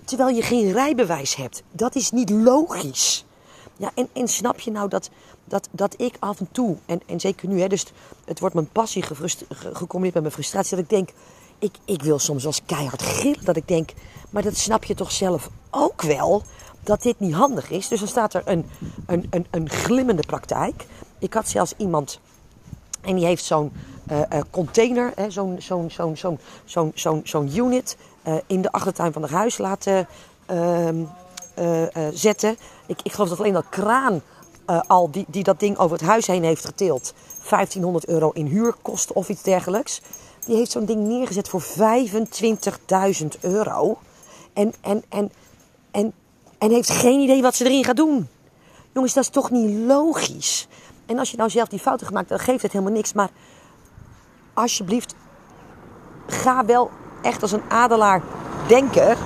Terwijl 0.07 0.35
je 0.35 0.41
geen 0.41 0.71
rijbewijs 0.71 1.35
hebt. 1.35 1.63
Dat 1.71 1.95
is 1.95 2.11
niet 2.11 2.29
logisch. 2.29 3.25
Ja, 3.77 3.91
en, 3.95 4.07
en 4.13 4.27
snap 4.27 4.59
je 4.59 4.71
nou 4.71 4.89
dat, 4.89 5.09
dat, 5.43 5.67
dat 5.71 5.93
ik 5.97 6.15
af 6.19 6.39
en 6.39 6.47
toe, 6.51 6.77
en, 6.85 7.01
en 7.05 7.19
zeker 7.19 7.47
nu, 7.47 7.61
hè, 7.61 7.67
dus 7.67 7.85
het 8.25 8.39
wordt 8.39 8.55
mijn 8.55 8.69
passie 8.69 9.03
gecombineerd 9.49 10.13
met 10.13 10.23
mijn 10.23 10.31
frustratie, 10.31 10.75
dat 10.75 10.83
ik 10.83 10.89
denk, 10.89 11.09
ik, 11.59 11.75
ik 11.85 12.01
wil 12.01 12.19
soms 12.19 12.45
als 12.45 12.61
keihard 12.65 13.01
gillen, 13.01 13.45
dat 13.45 13.55
ik 13.55 13.67
denk, 13.67 13.89
maar 14.29 14.43
dat 14.43 14.55
snap 14.55 14.83
je 14.83 14.95
toch 14.95 15.11
zelf 15.11 15.49
ook 15.69 16.01
wel, 16.01 16.43
dat 16.83 17.01
dit 17.01 17.19
niet 17.19 17.33
handig 17.33 17.69
is. 17.69 17.87
Dus 17.87 17.99
dan 17.99 18.07
staat 18.07 18.33
er 18.33 18.41
een, 18.45 18.65
een, 19.05 19.27
een, 19.29 19.47
een 19.51 19.69
glimmende 19.69 20.23
praktijk. 20.27 20.85
Ik 21.19 21.33
had 21.33 21.47
zelfs 21.47 21.73
iemand, 21.77 22.19
en 23.01 23.15
die 23.15 23.25
heeft 23.25 23.43
zo'n 23.43 23.71
uh, 24.11 24.21
container, 24.49 25.13
zo'n 25.27 25.55
zo'n 25.59 25.89
zo'n 25.89 26.17
zo'n 26.17 26.39
zo'n 26.65 26.91
zo'n 26.95 27.21
zo'n 27.23 27.55
unit, 27.55 27.97
in 28.47 28.61
de 28.61 28.71
achtertuin 28.71 29.13
van 29.13 29.21
het 29.21 29.31
huis 29.31 29.57
laten 29.57 30.07
ehm, 30.45 31.03
zetten. 32.13 32.57
Ik, 32.85 32.99
ik 33.03 33.11
geloof 33.11 33.29
dat 33.29 33.39
alleen 33.39 33.53
dat 33.53 33.69
kraan 33.69 34.21
al 34.87 35.11
die, 35.11 35.25
die 35.27 35.43
dat 35.43 35.59
ding 35.59 35.77
over 35.77 35.97
het 35.97 36.07
huis 36.07 36.27
heen 36.27 36.43
heeft 36.43 36.65
getild 36.65 37.13
1500 37.49 38.07
euro 38.07 38.29
in 38.29 38.45
huur 38.45 38.73
kost 38.81 39.13
of 39.13 39.29
iets 39.29 39.41
dergelijks. 39.41 40.01
Die 40.45 40.55
heeft 40.55 40.71
zo'n 40.71 40.85
ding 40.85 41.07
neergezet 41.07 41.49
voor 41.49 41.63
25.000 41.63 43.27
euro. 43.41 43.97
En, 44.53 44.73
en, 44.81 45.03
en, 45.09 45.31
en, 45.91 46.13
en 46.57 46.71
heeft 46.71 46.89
geen 46.89 47.19
idee 47.19 47.41
wat 47.41 47.55
ze 47.55 47.65
erin 47.65 47.83
gaat 47.83 47.95
doen. 47.95 48.27
Jongens, 48.93 49.13
dat 49.13 49.23
is 49.23 49.29
toch 49.29 49.51
niet 49.51 49.87
logisch? 49.87 50.67
En 51.05 51.19
als 51.19 51.31
je 51.31 51.37
nou 51.37 51.49
zelf 51.49 51.67
die 51.67 51.79
fouten 51.79 52.07
gemaakt 52.07 52.29
dan 52.29 52.39
geeft 52.39 52.61
het 52.61 52.71
helemaal 52.71 52.93
niks. 52.93 53.13
Maar 53.13 53.29
alsjeblieft, 54.53 55.15
ga 56.27 56.65
wel 56.65 56.91
echt 57.27 57.41
als 57.41 57.51
een 57.51 57.69
adelaar 57.69 58.21
denken. 58.67 59.17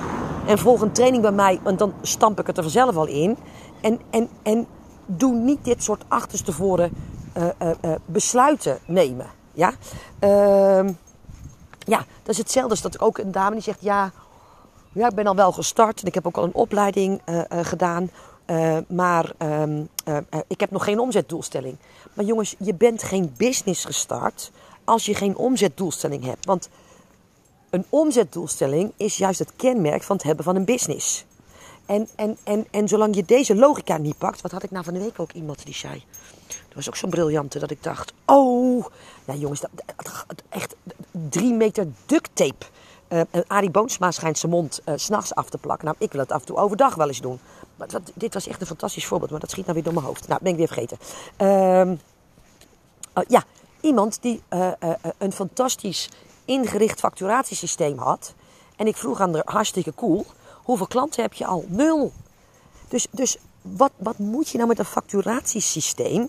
En 0.46 0.58
volg 0.58 0.80
een 0.80 0.92
training 0.92 1.22
bij 1.22 1.32
mij, 1.32 1.60
want 1.62 1.78
dan 1.78 1.94
stamp 2.02 2.40
ik 2.40 2.46
het 2.46 2.56
er 2.56 2.62
vanzelf 2.62 2.96
al 2.96 3.06
in. 3.06 3.36
En, 3.80 4.00
en, 4.10 4.28
en 4.42 4.66
doe 5.06 5.34
niet 5.34 5.64
dit 5.64 5.82
soort 5.82 6.04
achterstevoren 6.08 6.92
uh, 7.36 7.92
besluiten 8.06 8.78
nemen. 8.86 9.26
Ja? 9.52 9.72
Ehm, 10.18 10.92
ja, 11.78 11.98
dat 11.98 12.28
is 12.28 12.38
hetzelfde 12.38 12.70
als 12.70 12.80
dat 12.80 12.94
ik 12.94 13.02
ook 13.02 13.18
een 13.18 13.32
dame 13.32 13.52
die 13.52 13.62
zegt: 13.62 13.82
ja, 13.82 14.12
ja, 14.92 15.08
ik 15.08 15.14
ben 15.14 15.26
al 15.26 15.34
wel 15.34 15.52
gestart 15.52 16.00
en 16.00 16.06
ik 16.06 16.14
heb 16.14 16.26
ook 16.26 16.36
al 16.36 16.44
een 16.44 16.54
opleiding 16.54 17.20
gedaan. 17.48 18.10
maar 18.88 19.32
ehm, 19.38 19.82
ik 20.46 20.60
heb 20.60 20.70
nog 20.70 20.84
geen 20.84 20.98
omzetdoelstelling. 20.98 21.76
Maar 22.14 22.24
jongens, 22.24 22.54
je 22.58 22.74
bent 22.74 23.02
geen 23.02 23.34
business 23.36 23.84
gestart 23.84 24.50
als 24.84 25.06
je 25.06 25.14
geen 25.14 25.36
omzetdoelstelling 25.36 26.24
hebt. 26.24 26.44
Want 26.44 26.68
een 27.72 27.84
omzetdoelstelling 27.88 28.92
is 28.96 29.16
juist 29.16 29.38
het 29.38 29.52
kenmerk 29.56 30.02
van 30.02 30.16
het 30.16 30.24
hebben 30.24 30.44
van 30.44 30.56
een 30.56 30.64
business. 30.64 31.24
En, 31.86 32.08
en, 32.16 32.36
en, 32.44 32.66
en 32.70 32.88
zolang 32.88 33.14
je 33.14 33.24
deze 33.24 33.54
logica 33.54 33.96
niet 33.96 34.18
pakt, 34.18 34.40
wat 34.40 34.50
had 34.50 34.62
ik 34.62 34.70
nou 34.70 34.84
van 34.84 34.94
de 34.94 35.00
week 35.00 35.20
ook 35.20 35.32
iemand 35.32 35.64
die 35.64 35.74
zei. 35.74 36.04
Dat 36.46 36.74
was 36.74 36.88
ook 36.88 36.96
zo'n 36.96 37.10
briljante 37.10 37.58
dat 37.58 37.70
ik 37.70 37.82
dacht, 37.82 38.12
oh, 38.26 38.86
ja 39.24 39.34
jongens, 39.34 39.60
dat, 39.60 39.70
echt 40.48 40.74
drie 41.28 41.52
meter 41.52 41.86
duct 42.06 42.30
tape. 42.32 42.66
Uh, 43.08 43.20
Arie 43.46 43.70
Boonsma 43.70 44.10
schijnt 44.10 44.38
zijn 44.38 44.52
mond 44.52 44.80
uh, 44.84 44.94
s'nachts 44.96 45.34
af 45.34 45.50
te 45.50 45.58
plakken. 45.58 45.84
Nou, 45.84 45.96
ik 46.00 46.12
wil 46.12 46.20
het 46.20 46.32
af 46.32 46.40
en 46.40 46.46
toe 46.46 46.56
overdag 46.56 46.94
wel 46.94 47.08
eens 47.08 47.20
doen. 47.20 47.38
Maar 47.76 47.88
dat, 47.88 48.12
dit 48.14 48.34
was 48.34 48.46
echt 48.46 48.60
een 48.60 48.66
fantastisch 48.66 49.06
voorbeeld, 49.06 49.30
maar 49.30 49.40
dat 49.40 49.50
schiet 49.50 49.64
nou 49.64 49.74
weer 49.74 49.84
door 49.84 49.94
mijn 49.94 50.06
hoofd. 50.06 50.28
Nou, 50.28 50.40
ben 50.42 50.52
ik 50.52 50.58
weer 50.58 50.66
vergeten. 50.66 50.98
Uh, 51.38 51.92
ja, 53.28 53.44
iemand 53.80 54.22
die 54.22 54.42
uh, 54.50 54.70
een 55.18 55.32
fantastisch 55.32 56.08
ingericht 56.44 57.00
facturatiesysteem 57.00 57.98
had. 57.98 58.34
En 58.76 58.86
ik 58.86 58.96
vroeg 58.96 59.20
aan 59.20 59.32
de 59.32 59.42
hartstikke 59.44 59.94
cool. 59.94 60.26
Hoeveel 60.62 60.86
klanten 60.86 61.22
heb 61.22 61.32
je 61.32 61.46
al? 61.46 61.64
Nul. 61.68 62.12
Dus, 62.88 63.06
dus 63.10 63.36
wat, 63.62 63.90
wat 63.96 64.18
moet 64.18 64.48
je 64.48 64.56
nou 64.56 64.68
met 64.68 64.78
een 64.78 64.84
facturatiesysteem 64.84 66.28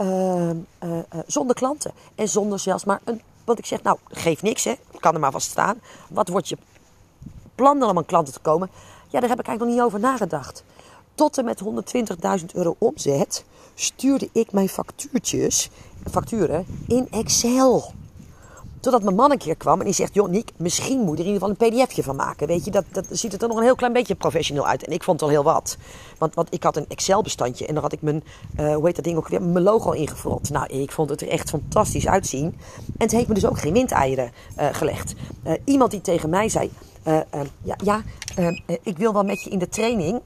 uh, 0.00 0.06
uh, 0.06 0.54
uh, 0.80 0.98
zonder 1.26 1.56
klanten? 1.56 1.92
En 2.14 2.28
zonder 2.28 2.58
zelfs 2.58 2.84
maar 2.84 3.00
een. 3.04 3.20
Want 3.44 3.58
ik 3.58 3.66
zeg, 3.66 3.82
nou, 3.82 3.98
geef 4.08 4.42
niks, 4.42 4.64
hè. 4.64 4.74
Kan 5.00 5.14
er 5.14 5.20
maar 5.20 5.32
vast 5.32 5.50
staan. 5.50 5.80
Wat 6.08 6.28
wordt 6.28 6.48
je 6.48 6.58
plan 7.54 7.78
dan 7.78 7.90
om 7.90 7.96
aan 7.96 8.04
klanten 8.04 8.32
te 8.34 8.40
komen? 8.40 8.70
Ja, 9.08 9.20
daar 9.20 9.28
heb 9.28 9.40
ik 9.40 9.46
eigenlijk 9.46 9.60
nog 9.60 9.68
niet 9.68 9.80
over 9.80 10.00
nagedacht. 10.10 10.64
Tot 11.14 11.38
en 11.38 11.44
met 11.44 11.62
120.000 12.40 12.44
euro 12.52 12.76
omzet 12.78 13.44
stuurde 13.74 14.28
ik 14.32 14.52
mijn 14.52 14.68
factuurtjes, 14.68 15.70
facturen 16.10 16.66
in 16.88 17.08
Excel. 17.10 17.92
Totdat 18.86 19.04
mijn 19.04 19.16
man 19.16 19.30
een 19.30 19.38
keer 19.38 19.56
kwam 19.56 19.78
en 19.78 19.84
die 19.84 19.94
zegt: 19.94 20.14
Joh, 20.14 20.28
Niek, 20.28 20.50
misschien 20.56 20.98
moet 20.98 21.16
je 21.18 21.22
er 21.22 21.28
in 21.28 21.34
ieder 21.34 21.48
geval 21.48 21.68
een 21.68 21.84
pdfje 21.84 22.02
van 22.02 22.16
maken. 22.16 22.46
Weet 22.46 22.64
je, 22.64 22.70
dat, 22.70 22.84
dat 22.92 23.06
ziet 23.10 23.42
er 23.42 23.48
nog 23.48 23.56
een 23.56 23.62
heel 23.62 23.74
klein 23.74 23.92
beetje 23.92 24.14
professioneel 24.14 24.66
uit. 24.66 24.84
En 24.84 24.92
ik 24.92 25.02
vond 25.02 25.20
het 25.20 25.28
al 25.28 25.34
heel 25.34 25.44
wat. 25.44 25.76
Want, 26.18 26.34
want 26.34 26.54
ik 26.54 26.62
had 26.62 26.76
een 26.76 26.84
Excel-bestandje 26.88 27.66
en 27.66 27.74
daar 27.74 27.82
had 27.82 27.92
ik 27.92 28.02
mijn, 28.02 28.24
uh, 28.60 28.74
hoe 28.74 28.86
heet 28.86 28.94
dat 28.94 29.04
ding 29.04 29.16
ook 29.16 29.28
weer, 29.28 29.42
mijn 29.42 29.64
logo 29.64 29.90
ingevuld. 29.90 30.50
Nou, 30.50 30.66
ik 30.66 30.92
vond 30.92 31.10
het 31.10 31.20
er 31.20 31.28
echt 31.28 31.48
fantastisch 31.48 32.06
uitzien. 32.06 32.44
En 32.44 32.92
het 32.96 33.10
heeft 33.10 33.28
me 33.28 33.34
dus 33.34 33.46
ook 33.46 33.58
geen 33.58 33.72
windeieren 33.72 34.32
uh, 34.58 34.66
gelegd. 34.72 35.14
Uh, 35.46 35.52
iemand 35.64 35.90
die 35.90 36.00
tegen 36.00 36.30
mij 36.30 36.48
zei: 36.48 36.70
Ja, 37.62 37.76
ja 37.84 38.02
ik 38.82 38.98
wil 38.98 39.12
wel 39.12 39.24
met 39.24 39.42
je 39.42 39.50
in 39.50 39.58
de 39.58 39.68
training. 39.68 40.20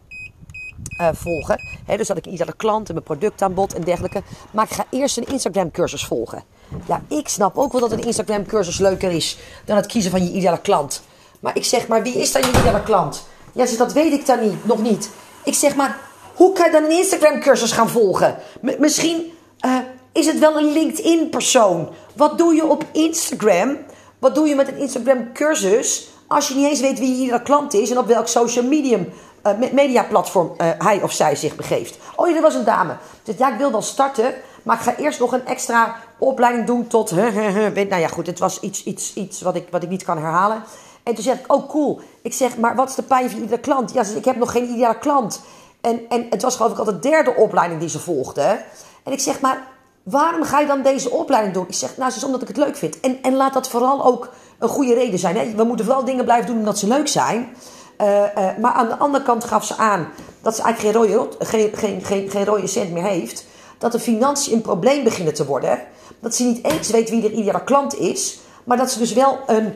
Uh, 1.01 1.09
volgen. 1.13 1.61
Dus 1.87 2.07
dat 2.07 2.17
ik 2.17 2.27
iedere 2.27 2.53
klant 2.57 2.89
en 2.89 2.95
mijn 2.95 3.07
product 3.07 3.43
aanbod 3.43 3.75
en 3.75 3.83
dergelijke. 3.83 4.23
Maar 4.51 4.65
ik 4.65 4.71
ga 4.71 4.85
eerst 4.91 5.17
een 5.17 5.27
Instagram 5.27 5.71
cursus 5.71 6.05
volgen. 6.05 6.43
Ja, 6.87 7.03
ik 7.09 7.29
snap 7.29 7.59
ook 7.59 7.73
wel 7.73 7.81
dat 7.81 7.93
een 7.93 8.05
Instagram 8.05 8.47
cursus 8.47 8.79
leuker 8.79 9.11
is 9.11 9.39
dan 9.65 9.77
het 9.77 9.87
kiezen 9.87 10.11
van 10.11 10.25
je 10.25 10.33
ideale 10.33 10.61
klant. 10.61 11.03
Maar 11.41 11.57
ik 11.57 11.65
zeg 11.65 11.89
maar, 11.89 12.03
wie 12.03 12.15
is 12.15 12.33
dan 12.33 12.43
je 12.43 12.49
ideale 12.49 12.83
klant? 12.83 13.27
Ja, 13.53 13.65
dus 13.65 13.77
dat 13.77 13.93
weet 13.93 14.13
ik 14.13 14.27
dan 14.27 14.41
niet, 14.41 14.65
nog 14.65 14.83
niet. 14.83 15.11
Ik 15.45 15.55
zeg 15.55 15.75
maar, 15.75 15.99
hoe 16.35 16.53
kan 16.53 16.67
je 16.67 16.73
dan 16.73 16.85
een 16.85 16.99
Instagram 16.99 17.41
cursus 17.41 17.73
gaan 17.73 17.89
volgen? 17.89 18.37
Misschien 18.79 19.33
uh, 19.67 19.77
is 20.13 20.27
het 20.27 20.39
wel 20.39 20.57
een 20.57 20.73
LinkedIn-persoon? 20.73 21.89
Wat 22.15 22.39
doe 22.39 22.55
je 22.55 22.67
op 22.67 22.85
Instagram? 22.93 23.77
Wat 24.19 24.35
doe 24.35 24.49
je 24.49 24.55
met 24.55 24.69
een 24.69 24.79
Instagram-cursus 24.79 26.09
als 26.31 26.49
je 26.49 26.55
niet 26.55 26.67
eens 26.67 26.81
weet 26.81 26.99
wie 26.99 27.17
iedere 27.17 27.43
klant 27.43 27.75
is 27.75 27.91
en 27.91 27.99
op 27.99 28.07
welk 28.07 28.27
social 28.27 28.65
medium, 28.65 29.13
uh, 29.47 29.73
mediaplatform 29.73 30.53
uh, 30.57 30.69
hij 30.79 31.03
of 31.03 31.13
zij 31.13 31.37
zich 31.37 31.57
begeeft? 31.57 31.99
Oh 32.17 32.29
ja, 32.29 32.35
dat 32.35 32.43
was 32.43 32.55
een 32.55 32.65
dame. 32.65 32.97
Dus 33.23 33.37
ja, 33.37 33.53
ik 33.53 33.59
wil 33.59 33.71
wel 33.71 33.83
starten, 33.83 34.35
maar 34.63 34.77
ik 34.77 34.83
ga 34.83 34.97
eerst 34.97 35.21
nog 35.21 35.33
een 35.33 35.47
extra 35.47 35.97
opleiding 36.19 36.67
doen 36.67 36.87
tot. 36.87 37.11
nou 37.11 37.97
ja, 37.97 38.09
goed, 38.09 38.27
het 38.27 38.39
was 38.39 38.61
iets, 38.61 38.85
iets, 38.85 39.15
iets 39.15 39.41
wat, 39.41 39.55
ik, 39.55 39.67
wat 39.71 39.83
ik 39.83 39.89
niet 39.89 40.05
kan 40.05 40.19
herhalen. 40.19 40.63
En 41.03 41.15
toen 41.15 41.25
zeg 41.25 41.39
ik, 41.39 41.53
oh 41.53 41.69
cool. 41.69 42.01
Ik 42.23 42.33
zeg, 42.33 42.59
maar 42.59 42.75
wat 42.77 42.89
is 42.89 42.95
de 42.95 43.03
pijn 43.03 43.31
van 43.31 43.41
iedere 43.41 43.61
klant? 43.61 43.93
Ja, 43.93 44.05
ik 44.17 44.25
heb 44.25 44.37
nog 44.37 44.53
geen 44.53 44.71
ideale 44.71 44.99
klant. 44.99 45.41
En, 45.81 46.01
en 46.09 46.27
het 46.31 46.43
was 46.43 46.57
geloof 46.57 46.73
ik 46.73 46.79
al 46.79 46.85
de 46.85 46.99
derde 46.99 47.35
opleiding 47.35 47.81
die 47.81 47.89
ze 47.89 47.99
volgde. 47.99 48.63
En 49.03 49.13
ik 49.13 49.21
zeg, 49.21 49.41
maar 49.41 49.67
waarom 50.03 50.43
ga 50.43 50.61
je 50.61 50.67
dan 50.67 50.83
deze 50.83 51.11
opleiding 51.11 51.55
doen? 51.55 51.65
Ik 51.69 51.75
zeg, 51.75 51.97
nou, 51.97 52.13
is 52.17 52.25
omdat 52.25 52.43
ik 52.43 52.49
het 52.49 52.57
leuk 52.57 52.77
vind. 52.77 53.01
En, 53.01 53.23
en 53.23 53.35
laat 53.35 53.53
dat 53.53 53.69
vooral 53.69 54.05
ook 54.05 54.29
een 54.59 54.69
goede 54.69 54.95
reden 54.95 55.19
zijn. 55.19 55.37
Hè? 55.37 55.55
We 55.55 55.65
moeten 55.65 55.85
vooral 55.85 56.05
dingen 56.05 56.25
blijven 56.25 56.47
doen 56.47 56.59
omdat 56.59 56.79
ze 56.79 56.87
leuk 56.87 57.09
zijn. 57.09 57.49
Uh, 58.01 58.07
uh, 58.09 58.57
maar 58.61 58.73
aan 58.73 58.89
de 58.89 58.97
andere 58.97 59.25
kant 59.25 59.45
gaf 59.45 59.65
ze 59.65 59.77
aan 59.77 60.09
dat 60.43 60.57
ze 60.57 60.63
eigenlijk 60.63 60.97
geen 60.97 61.07
rode, 61.07 61.37
geen, 61.39 61.71
geen, 61.75 62.05
geen, 62.05 62.31
geen 62.31 62.45
rode 62.45 62.67
cent 62.67 62.93
meer 62.93 63.05
heeft. 63.05 63.45
Dat 63.79 63.93
de 63.93 64.01
financiën 64.01 64.53
een 64.53 64.63
probleem 64.63 65.05
beginnen 65.05 65.35
te 65.35 65.47
worden. 65.47 65.83
Dat 66.21 66.35
ze 66.35 66.43
niet 66.43 66.65
eens 66.65 66.91
weet 66.91 67.11
wie 67.11 67.25
er 67.25 67.33
iedere 67.33 67.65
klant 67.65 67.99
is. 67.99 68.39
Maar 68.65 68.77
dat 68.77 68.91
ze 68.91 68.99
dus 68.99 69.13
wel 69.13 69.39
een 69.47 69.75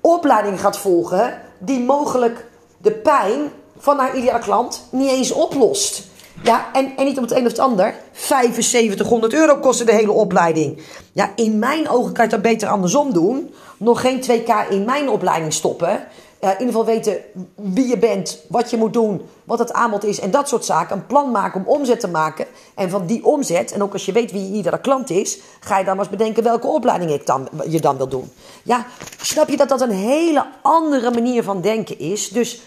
opleiding 0.00 0.60
gaat 0.60 0.78
volgen 0.78 1.40
die 1.58 1.80
mogelijk 1.80 2.46
de 2.78 2.92
pijn 2.92 3.50
van 3.78 3.98
haar 3.98 4.16
ideale 4.16 4.38
klant 4.38 4.88
niet 4.90 5.10
eens 5.10 5.32
oplost. 5.32 6.02
Ja, 6.42 6.72
en, 6.72 6.96
en 6.96 7.04
niet 7.04 7.16
om 7.16 7.22
het 7.22 7.32
een 7.32 7.44
of 7.44 7.50
het 7.50 7.58
ander. 7.58 7.94
7500 8.12 9.32
euro 9.32 9.56
kostte 9.56 9.84
de 9.84 9.92
hele 9.92 10.12
opleiding. 10.12 10.82
Ja, 11.12 11.32
in 11.36 11.58
mijn 11.58 11.88
ogen 11.88 12.12
kan 12.12 12.24
je 12.24 12.30
dat 12.30 12.42
beter 12.42 12.68
andersom 12.68 13.12
doen. 13.12 13.54
Nog 13.76 14.00
geen 14.00 14.22
2k 14.22 14.70
in 14.70 14.84
mijn 14.84 15.08
opleiding 15.08 15.52
stoppen. 15.52 16.06
In 16.40 16.50
ieder 16.50 16.66
geval 16.66 16.84
weten 16.84 17.16
wie 17.54 17.86
je 17.88 17.98
bent, 17.98 18.38
wat 18.48 18.70
je 18.70 18.76
moet 18.76 18.92
doen, 18.92 19.22
wat 19.44 19.58
het 19.58 19.72
aanbod 19.72 20.04
is 20.04 20.20
en 20.20 20.30
dat 20.30 20.48
soort 20.48 20.64
zaken. 20.64 20.96
Een 20.96 21.06
plan 21.06 21.30
maken 21.30 21.60
om 21.60 21.66
omzet 21.66 22.00
te 22.00 22.08
maken. 22.08 22.46
En 22.74 22.90
van 22.90 23.06
die 23.06 23.24
omzet, 23.24 23.72
en 23.72 23.82
ook 23.82 23.92
als 23.92 24.04
je 24.04 24.12
weet 24.12 24.32
wie 24.32 24.52
iedere 24.52 24.80
klant 24.80 25.10
is, 25.10 25.38
ga 25.60 25.78
je 25.78 25.84
dan 25.84 25.96
maar 25.96 26.04
eens 26.04 26.16
bedenken 26.16 26.42
welke 26.42 26.66
opleiding 26.66 27.10
ik 27.10 27.26
dan, 27.26 27.48
je 27.68 27.80
dan 27.80 27.96
wil 27.96 28.08
doen. 28.08 28.32
Ja, 28.62 28.86
snap 29.20 29.48
je 29.48 29.56
dat 29.56 29.68
dat 29.68 29.80
een 29.80 29.90
hele 29.90 30.46
andere 30.62 31.10
manier 31.10 31.42
van 31.42 31.60
denken 31.60 31.98
is? 31.98 32.28
Dus 32.28 32.60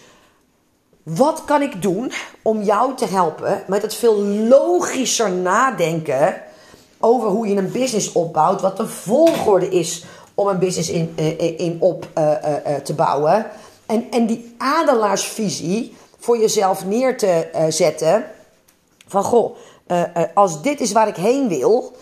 wat 1.15 1.45
kan 1.45 1.61
ik 1.61 1.81
doen 1.81 2.11
om 2.41 2.61
jou 2.61 2.95
te 2.95 3.05
helpen 3.05 3.63
met 3.67 3.81
het 3.81 3.95
veel 3.95 4.15
logischer 4.23 5.31
nadenken 5.31 6.41
over 6.99 7.29
hoe 7.29 7.47
je 7.47 7.55
een 7.55 7.71
business 7.71 8.11
opbouwt, 8.11 8.61
wat 8.61 8.77
de 8.77 8.87
volgorde 8.87 9.69
is 9.69 10.05
om 10.33 10.47
een 10.47 10.59
business 10.59 10.89
in, 10.89 11.13
in, 11.15 11.57
in 11.57 11.77
op 11.79 12.07
uh, 12.17 12.33
te 12.83 12.93
bouwen. 12.93 13.45
En, 13.85 14.11
en 14.11 14.25
die 14.25 14.55
adelaarsvisie 14.57 15.95
voor 16.19 16.37
jezelf 16.37 16.85
neer 16.85 17.17
te 17.17 17.47
zetten. 17.69 18.25
Van 19.07 19.23
goh, 19.23 19.55
als 20.33 20.61
dit 20.61 20.81
is 20.81 20.91
waar 20.91 21.07
ik 21.07 21.15
heen 21.15 21.47
wil, 21.47 21.95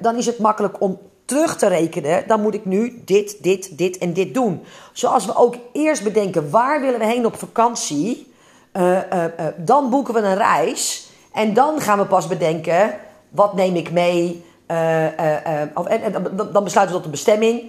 dan 0.00 0.16
is 0.16 0.26
het 0.26 0.38
makkelijk 0.38 0.80
om 0.80 0.98
terug 1.24 1.56
te 1.56 1.66
rekenen. 1.66 2.24
Dan 2.26 2.40
moet 2.42 2.54
ik 2.54 2.64
nu 2.64 3.02
dit, 3.04 3.42
dit, 3.42 3.78
dit 3.78 3.98
en 3.98 4.12
dit 4.12 4.34
doen. 4.34 4.62
Zoals 4.92 5.26
we 5.26 5.36
ook 5.36 5.54
eerst 5.72 6.02
bedenken 6.02 6.50
waar 6.50 6.80
willen 6.80 6.98
we 6.98 7.06
heen 7.06 7.26
op 7.26 7.36
vakantie. 7.36 8.27
Dan 9.56 9.90
boeken 9.90 10.14
we 10.14 10.20
een 10.20 10.36
reis. 10.36 11.10
En 11.32 11.54
dan 11.54 11.80
gaan 11.80 11.98
we 11.98 12.06
pas 12.06 12.26
bedenken, 12.26 12.94
wat 13.28 13.54
neem 13.54 13.74
ik 13.74 13.90
mee? 13.90 14.44
Of, 15.74 15.86
en, 15.86 16.12
dan 16.52 16.64
besluiten 16.64 16.96
we 16.96 17.02
tot 17.02 17.04
een 17.04 17.10
bestemming. 17.10 17.62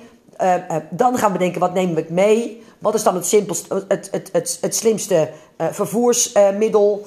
dan 0.90 1.18
gaan 1.18 1.32
we 1.32 1.38
denken, 1.38 1.60
wat 1.60 1.74
nemen 1.74 1.96
we 1.96 2.06
mee? 2.10 2.64
Wat 2.80 2.94
is 2.94 3.04
dan 3.04 3.16
het, 3.16 3.26
simpelste, 3.26 3.86
het, 3.88 4.10
het, 4.12 4.30
het, 4.32 4.58
het 4.62 4.76
slimste 4.76 5.30
vervoersmiddel? 5.58 7.06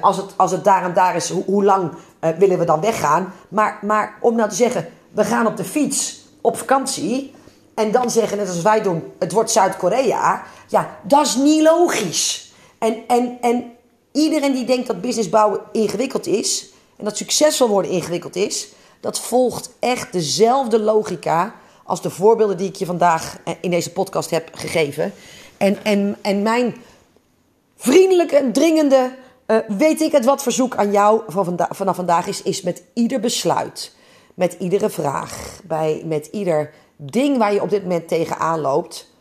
als, 0.00 0.16
het, 0.16 0.34
als 0.36 0.50
het 0.50 0.64
daar 0.64 0.84
en 0.84 0.94
daar 0.94 1.16
is, 1.16 1.30
hoe 1.30 1.64
lang 1.64 1.90
willen 2.38 2.58
we 2.58 2.64
dan 2.64 2.80
weggaan? 2.80 3.32
Maar, 3.48 3.78
maar 3.82 4.14
om 4.20 4.36
nou 4.36 4.48
te 4.48 4.54
zeggen, 4.54 4.88
we 5.10 5.24
gaan 5.24 5.46
op 5.46 5.56
de 5.56 5.64
fiets 5.64 6.20
op 6.40 6.56
vakantie... 6.56 7.34
en 7.74 7.90
dan 7.90 8.10
zeggen, 8.10 8.38
net 8.38 8.48
als 8.48 8.62
wij 8.62 8.82
doen, 8.82 9.12
het 9.18 9.32
wordt 9.32 9.50
Zuid-Korea... 9.50 10.42
ja, 10.68 10.96
dat 11.02 11.26
is 11.26 11.36
niet 11.36 11.62
logisch. 11.62 12.51
En, 12.82 13.02
en, 13.06 13.38
en 13.40 13.72
iedereen 14.12 14.52
die 14.52 14.64
denkt 14.64 14.86
dat 14.86 15.00
business 15.00 15.28
bouwen 15.28 15.60
ingewikkeld 15.72 16.26
is... 16.26 16.68
en 16.96 17.04
dat 17.04 17.16
succesvol 17.16 17.68
worden 17.68 17.90
ingewikkeld 17.90 18.36
is 18.36 18.68
dat 19.00 19.20
volgt 19.20 19.70
echt 19.78 20.12
dezelfde 20.12 20.80
logica 20.80 21.54
als 21.84 22.02
de 22.02 22.10
voorbeelden 22.10 22.56
die 22.56 22.68
ik 22.68 22.76
je 22.76 22.86
vandaag 22.86 23.38
eh, 23.44 23.54
in 23.60 23.70
deze 23.70 23.92
podcast 23.92 24.30
heb 24.30 24.48
gegeven. 24.52 25.12
En, 25.56 25.84
en, 25.84 26.16
en 26.22 26.42
mijn 26.42 26.74
vriendelijke 27.76 28.36
en 28.36 28.52
dringende, 28.52 29.14
uh, 29.46 29.56
weet 29.68 30.00
ik 30.00 30.12
het 30.12 30.24
wat 30.24 30.42
verzoek 30.42 30.76
aan 30.76 30.90
jou 30.90 31.22
vanaf 31.70 31.96
vandaag 31.96 32.26
is, 32.26 32.42
is 32.42 32.62
met 32.62 32.82
ieder 32.94 33.20
besluit, 33.20 33.94
met 34.34 34.56
iedere 34.58 34.90
vraag, 34.90 35.60
bij, 35.64 36.02
met 36.04 36.26
ieder 36.26 36.70
ding 36.96 37.38
waar 37.38 37.52
je 37.52 37.62
op 37.62 37.70
dit 37.70 37.82
moment 37.82 38.08
tegenaan 38.08 38.60
loopt, 38.60 39.11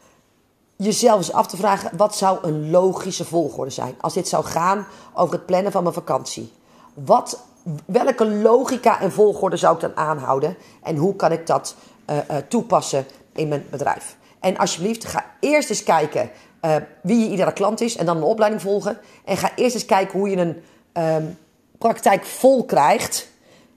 jezelf 0.84 1.18
eens 1.18 1.32
af 1.32 1.48
te 1.48 1.58
vragen, 1.58 1.98
wat 1.98 2.16
zou 2.16 2.38
een 2.42 2.70
logische 2.70 3.26
volgorde 3.26 3.72
zijn? 3.72 3.96
Als 4.02 4.14
dit 4.14 4.28
zou 4.28 4.44
gaan 4.44 4.86
over 5.14 5.34
het 5.34 5.46
plannen 5.46 5.72
van 5.72 5.84
mijn 5.84 5.96
vakantie. 5.96 6.54
Wat 6.94 7.44
welke 7.86 8.30
logica 8.30 9.02
en 9.02 9.12
volgorde 9.12 9.58
zou 9.58 9.76
ik 9.76 9.82
dan 9.82 9.96
aanhouden? 9.96 10.58
En 10.84 10.96
hoe 10.96 11.16
kan 11.16 11.32
ik 11.32 11.48
dat 11.48 11.76
uh, 12.10 12.16
uh, 12.16 12.38
toepassen 12.48 13.06
in 13.34 13.48
mijn 13.48 13.66
bedrijf? 13.70 14.18
En 14.40 14.58
alsjeblieft, 14.58 15.06
ga 15.06 15.26
eerst 15.40 15.70
eens 15.70 15.84
kijken 15.84 16.30
uh, 16.62 16.76
wie 17.02 17.20
je 17.20 17.30
iedere 17.30 17.54
klant 17.54 17.82
is 17.82 17.96
en 17.96 18.06
dan 18.06 18.18
een 18.18 18.24
opleiding 18.24 18.62
volgen. 18.62 18.98
En 19.26 19.38
ga 19.38 19.52
eerst 19.56 19.76
eens 19.76 19.86
kijken 19.86 20.20
hoe 20.20 20.30
je 20.30 20.38
een 20.38 20.64
um, 21.04 21.38
praktijk 21.78 22.26
vol 22.26 22.66
krijgt. 22.66 23.30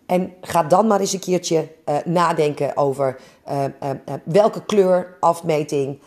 En 0.06 0.34
ga 0.40 0.62
dan 0.62 0.86
maar 0.86 1.00
eens 1.00 1.12
een 1.12 1.20
keertje 1.20 1.68
nadenken 2.04 2.76
over 2.76 3.20
welke 4.24 4.64
kleur, 4.64 5.16
afmeting 5.20 5.98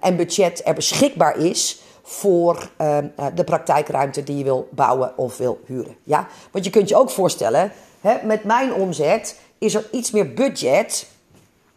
en 0.00 0.16
budget 0.16 0.62
er 0.64 0.74
beschikbaar 0.74 1.36
is 1.36 1.82
voor 2.10 2.70
uh, 2.80 2.98
de 3.34 3.44
praktijkruimte 3.44 4.22
die 4.22 4.36
je 4.36 4.44
wil 4.44 4.68
bouwen 4.70 5.18
of 5.18 5.36
wil 5.36 5.60
huren. 5.66 5.96
Ja? 6.02 6.26
Want 6.50 6.64
je 6.64 6.70
kunt 6.70 6.88
je 6.88 6.96
ook 6.96 7.10
voorstellen, 7.10 7.72
hè, 8.00 8.26
met 8.26 8.44
mijn 8.44 8.74
omzet 8.74 9.40
is 9.58 9.74
er 9.74 9.88
iets 9.90 10.10
meer 10.10 10.34
budget, 10.34 11.06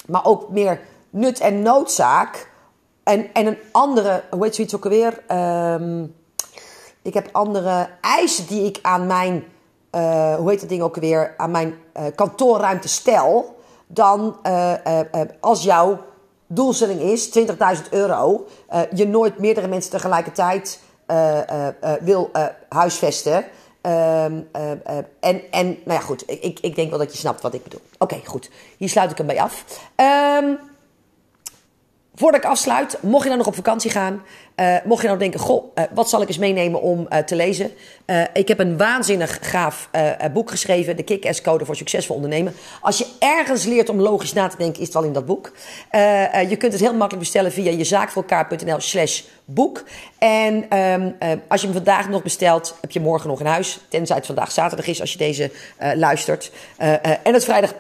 maar 0.06 0.26
ook 0.26 0.50
meer 0.50 0.80
nut 1.10 1.40
en 1.40 1.62
noodzaak. 1.62 2.52
En, 3.04 3.34
en 3.34 3.46
een 3.46 3.58
andere, 3.72 4.24
hoe 4.32 4.44
heet 4.44 4.56
zoiets 4.56 4.76
ook 4.76 4.84
alweer? 4.84 5.24
Ik 7.02 7.14
heb 7.14 7.30
andere 7.32 7.90
eisen 8.02 8.48
die 8.48 8.66
ik 8.66 8.80
aan 8.82 9.08
mijn, 9.08 9.44
uh, 9.92 10.36
hoe 10.36 10.50
heet 10.50 10.60
dat 10.60 10.70
ding 10.70 10.82
ook 10.82 10.96
alweer, 10.96 11.34
aan 11.38 11.52
mijn 11.52 11.76
uh, 11.98 12.04
kantoorruimte 12.16 12.88
stel. 12.88 13.62
Dan 13.88 14.38
als 15.40 15.64
jouw 15.64 16.00
doelstelling 16.48 17.02
is 17.02 17.40
20.000 17.40 17.90
euro, 17.90 18.48
uh, 18.74 18.82
je 18.94 19.08
nooit 19.08 19.38
meerdere 19.38 19.68
mensen 19.68 19.92
tegelijkertijd 19.92 20.80
uh, 21.08 21.38
uh, 21.38 21.68
wil 22.02 22.32
huisvesten. 22.70 23.46
Ehm, 23.82 24.42
en, 25.20 25.52
en, 25.52 25.66
nou 25.66 26.00
ja, 26.00 26.00
goed, 26.00 26.24
ik, 26.28 26.60
ik 26.60 26.76
denk 26.76 26.90
wel 26.90 27.00
dat 27.00 27.12
je 27.12 27.18
snapt 27.18 27.42
wat 27.42 27.54
ik 27.54 27.64
bedoel. 27.64 27.82
Oké, 27.98 28.22
goed. 28.26 28.50
Hier 28.78 28.90
sluit 28.90 29.12
ik 29.12 29.18
hem 29.18 29.28
bij 29.28 29.42
af. 29.42 29.66
Um, 30.42 30.60
Voordat 32.16 32.44
ik 32.44 32.50
afsluit, 32.50 32.98
mocht 33.02 33.22
je 33.22 33.28
nou 33.28 33.38
nog 33.38 33.48
op 33.48 33.56
vakantie 33.56 33.92
gaan, 33.92 34.24
uh, 34.56 34.76
mocht 34.84 35.02
je 35.02 35.08
nou 35.08 35.20
denken, 35.20 35.40
goh, 35.40 35.66
uh, 35.76 35.84
wat 35.94 36.10
zal 36.10 36.22
ik 36.22 36.28
eens 36.28 36.38
meenemen 36.38 36.82
om 36.82 37.08
uh, 37.10 37.18
te 37.18 37.36
lezen? 37.36 37.72
ik 38.34 38.48
heb 38.48 38.60
een 38.60 38.78
waanzinnig 38.78 39.40
gaaf 39.42 39.90
boek 40.34 40.50
geschreven, 40.50 40.96
de 40.96 41.04
Kick-Ass 41.04 41.42
Code 41.42 41.66
voor 41.66 41.76
Succesvol 41.76 42.16
Ondernemen. 42.16 42.54
Als 42.82 42.98
je 42.98 43.06
ergens 43.20 43.66
leert 43.66 43.90
om 43.90 44.02
logisch 44.02 44.34
na 44.34 44.48
te 44.48 44.58
denken, 44.58 44.80
is 44.80 44.86
het 44.86 44.94
wel 44.94 45.04
in 45.04 45.14
dat 45.14 45.26
boek. 45.26 45.52
je 46.50 46.56
kunt 46.58 46.72
het 46.72 46.82
heel 46.82 46.92
makkelijk 46.94 47.20
bestellen 47.20 47.52
via 47.52 47.72
jezaakvoorelkaar.nl 47.72 48.80
slash 48.80 49.22
boek. 49.46 49.84
En 50.18 50.78
um, 50.78 51.16
als 51.48 51.62
je 51.62 51.68
hem 51.68 51.76
vandaag 51.76 52.10
nog 52.10 52.24
bestelt, 52.24 52.76
heb 52.82 52.92
je 52.92 53.00
morgen 53.00 53.30
nog 53.30 53.40
in 53.40 53.46
huis. 53.46 53.80
Tenzij 53.90 54.16
het 54.16 54.26
vandaag 54.26 54.52
zaterdag 54.52 54.88
is 54.88 55.02
als 55.02 55.12
je 55.12 55.18
deze 55.18 55.52
luistert. 55.96 56.52
en 57.24 57.34
het 57.34 57.44
vrijdag 57.44 57.74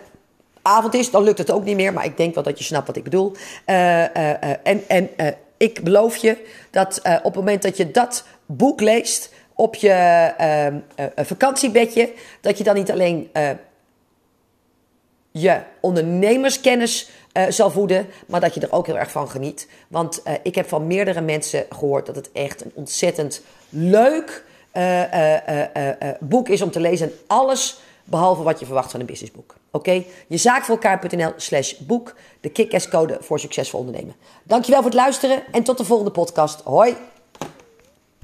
avond 0.63 0.93
is, 0.93 1.11
dan 1.11 1.23
lukt 1.23 1.37
het 1.37 1.51
ook 1.51 1.63
niet 1.63 1.75
meer. 1.75 1.93
Maar 1.93 2.05
ik 2.05 2.17
denk 2.17 2.33
wel 2.33 2.43
dat 2.43 2.57
je 2.57 2.63
snapt 2.63 2.87
wat 2.87 2.95
ik 2.95 3.03
bedoel. 3.03 3.31
Uh, 3.65 3.75
uh, 3.99 4.31
en 4.63 4.83
en 4.87 5.09
ik 5.57 5.83
beloof 5.83 6.15
je 6.15 6.37
dat 6.71 7.01
op 7.01 7.23
het 7.23 7.35
moment 7.35 7.61
dat 7.61 7.77
je 7.77 7.91
dat 7.91 8.25
boek 8.45 8.81
leest 8.81 9.33
op 9.55 9.75
je 9.75 9.89
ehm, 10.37 10.79
vakantiebedje, 11.15 12.13
dat 12.41 12.57
je 12.57 12.63
dan 12.63 12.75
niet 12.75 12.91
alleen 12.91 13.29
je 15.31 15.59
ondernemerskennis 15.81 17.09
zal 17.49 17.71
voeden, 17.71 18.07
maar 18.27 18.39
dat 18.39 18.53
je 18.53 18.59
er 18.59 18.71
ook 18.71 18.85
heel 18.85 18.97
erg 18.97 19.11
van 19.11 19.29
geniet. 19.29 19.67
Want 19.87 20.23
ik 20.43 20.55
heb 20.55 20.67
van 20.67 20.87
meerdere 20.87 21.21
mensen 21.21 21.65
gehoord 21.69 22.05
dat 22.05 22.15
het 22.15 22.31
echt 22.31 22.65
een 22.65 22.71
ontzettend 22.73 23.41
leuk 23.69 24.43
boek 26.19 26.49
is 26.49 26.61
om 26.61 26.71
te 26.71 26.79
lezen. 26.79 27.07
En 27.07 27.13
alles 27.27 27.81
behalve 28.03 28.43
wat 28.43 28.59
je 28.59 28.65
verwacht 28.65 28.91
van 28.91 28.99
een 28.99 29.05
businessboek. 29.05 29.55
Oké? 29.71 30.03
Jezaakvoorelkaar.nl 30.27 31.33
slash 31.35 31.73
boek, 31.73 32.15
de 32.41 32.49
kick 32.49 32.87
code 32.89 33.17
voor 33.19 33.39
succesvol 33.39 33.79
ondernemen. 33.79 34.15
Dankjewel 34.43 34.81
voor 34.81 34.89
het 34.89 34.99
luisteren 34.99 35.43
en 35.51 35.63
tot 35.63 35.77
de 35.77 35.85
volgende 35.85 36.11
podcast. 36.11 36.61
Hoi! 36.61 36.95